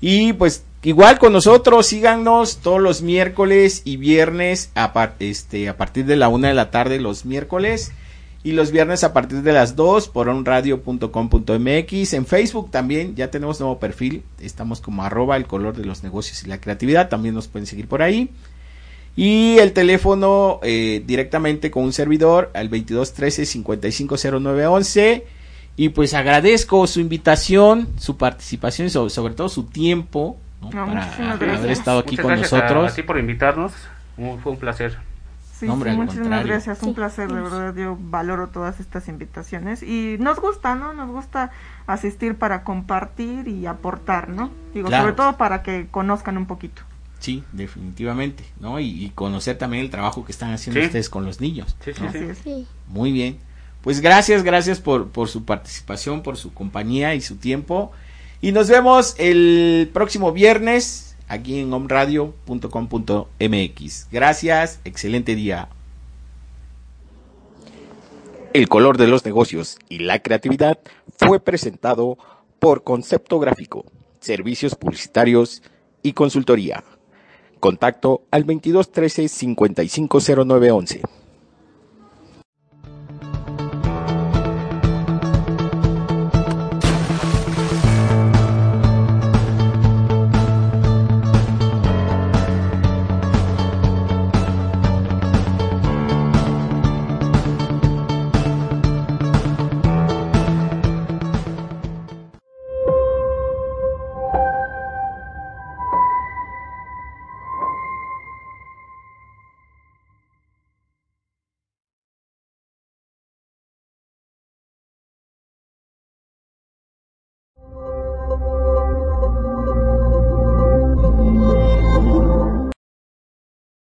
Y 0.00 0.34
pues 0.34 0.64
igual 0.84 1.18
con 1.18 1.32
nosotros, 1.32 1.86
síganos 1.86 2.58
todos 2.58 2.80
los 2.80 3.02
miércoles 3.02 3.82
y 3.84 3.96
viernes 3.96 4.70
a, 4.74 4.92
par- 4.92 5.16
este, 5.18 5.68
a 5.68 5.76
partir 5.76 6.04
de 6.06 6.16
la 6.16 6.28
una 6.28 6.48
de 6.48 6.54
la 6.54 6.70
tarde 6.70 7.00
los 7.00 7.24
miércoles 7.24 7.90
y 8.44 8.52
los 8.52 8.70
viernes 8.70 9.02
a 9.04 9.14
partir 9.14 9.40
de 9.40 9.52
las 9.54 9.74
2 9.74 10.08
por 10.08 10.28
onradio.com.mx. 10.28 12.12
En 12.12 12.26
Facebook 12.26 12.70
también 12.70 13.16
ya 13.16 13.30
tenemos 13.30 13.58
nuevo 13.58 13.80
perfil. 13.80 14.22
Estamos 14.38 14.82
como 14.82 15.02
arroba 15.02 15.38
el 15.38 15.46
color 15.46 15.74
de 15.74 15.86
los 15.86 16.04
negocios 16.04 16.44
y 16.44 16.48
la 16.48 16.60
creatividad. 16.60 17.08
También 17.08 17.34
nos 17.34 17.48
pueden 17.48 17.66
seguir 17.66 17.88
por 17.88 18.02
ahí. 18.02 18.28
Y 19.16 19.56
el 19.60 19.72
teléfono 19.72 20.60
eh, 20.62 21.02
directamente 21.06 21.70
con 21.70 21.84
un 21.84 21.94
servidor 21.94 22.50
al 22.52 22.68
2213 22.68 23.46
550911. 23.46 25.24
Y 25.76 25.88
pues 25.88 26.12
agradezco 26.12 26.86
su 26.86 27.00
invitación, 27.00 27.88
su 27.98 28.18
participación 28.18 28.88
y 28.88 28.90
sobre, 28.90 29.08
sobre 29.08 29.32
todo 29.32 29.48
su 29.48 29.64
tiempo 29.64 30.36
¿no? 30.60 30.66
No, 30.66 30.86
para 30.86 30.86
muchísimas 30.86 31.32
haber 31.36 31.48
gracias. 31.48 31.78
estado 31.78 31.98
aquí 32.00 32.10
Muchas 32.10 32.22
con 32.22 32.32
gracias 32.32 32.52
nosotros. 32.52 32.92
A, 32.92 32.94
ti 32.94 33.02
por 33.02 33.18
invitarnos. 33.18 33.72
Fue 34.16 34.52
un 34.52 34.58
placer. 34.58 34.98
Sí, 35.58 35.66
No, 35.66 35.74
hombre, 35.74 35.90
sí, 35.90 35.92
al 35.92 36.02
muchísimas 36.02 36.24
contrario. 36.28 36.52
gracias, 36.52 36.82
un 36.82 36.88
Sí, 36.88 36.94
placer, 36.94 37.28
de 37.28 37.34
gracias. 37.34 37.52
verdad, 37.52 37.74
yo 37.80 37.96
valoro 38.00 38.48
todas 38.48 38.80
estas 38.80 39.06
invitaciones 39.08 39.82
y 39.84 40.16
nos 40.18 40.40
gusta, 40.40 40.74
¿no? 40.74 40.92
Nos 40.92 41.08
gusta 41.10 41.52
asistir 41.86 42.34
para 42.36 42.64
compartir 42.64 43.46
y 43.46 43.66
aportar, 43.66 44.28
¿no? 44.30 44.50
Digo, 44.74 44.88
Claro. 44.88 45.04
sobre 45.04 45.14
todo 45.16 45.36
para 45.36 45.62
que 45.62 45.86
conozcan 45.90 46.36
un 46.38 46.46
poquito. 46.46 46.82
Sí, 47.20 47.44
definitivamente, 47.52 48.44
¿no? 48.60 48.80
Y, 48.80 49.04
y 49.04 49.10
conocer 49.10 49.56
también 49.56 49.84
el 49.84 49.90
trabajo 49.90 50.24
que 50.24 50.32
están 50.32 50.52
haciendo 50.52 50.80
Sí. 50.80 50.86
ustedes 50.86 51.08
con 51.08 51.24
los 51.24 51.40
niños. 51.40 51.76
Es. 51.86 52.38
Sí. 52.38 52.66
Muy 52.88 53.12
bien. 53.12 53.38
Pues 53.82 54.00
gracias, 54.00 54.42
gracias 54.42 54.80
por, 54.80 55.08
por 55.10 55.28
su 55.28 55.44
participación, 55.44 56.22
por 56.22 56.36
su 56.36 56.52
compañía 56.52 57.14
y 57.14 57.20
su 57.20 57.36
tiempo. 57.36 57.92
Y 58.40 58.52
nos 58.52 58.68
vemos 58.68 59.14
el 59.18 59.88
próximo 59.94 60.32
viernes 60.32 61.13
aquí 61.28 61.60
en 61.60 61.72
omradio.com.mx. 61.72 64.08
Gracias, 64.10 64.80
excelente 64.84 65.34
día. 65.34 65.68
El 68.52 68.68
color 68.68 68.98
de 68.98 69.08
los 69.08 69.24
negocios 69.24 69.78
y 69.88 69.98
la 69.98 70.20
creatividad 70.20 70.78
fue 71.16 71.40
presentado 71.40 72.18
por 72.60 72.84
Concepto 72.84 73.40
Gráfico, 73.40 73.84
Servicios 74.20 74.76
Publicitarios 74.76 75.62
y 76.02 76.12
Consultoría. 76.12 76.84
Contacto 77.58 78.22
al 78.30 78.42
2213 78.42 79.28
550911. 79.28 81.02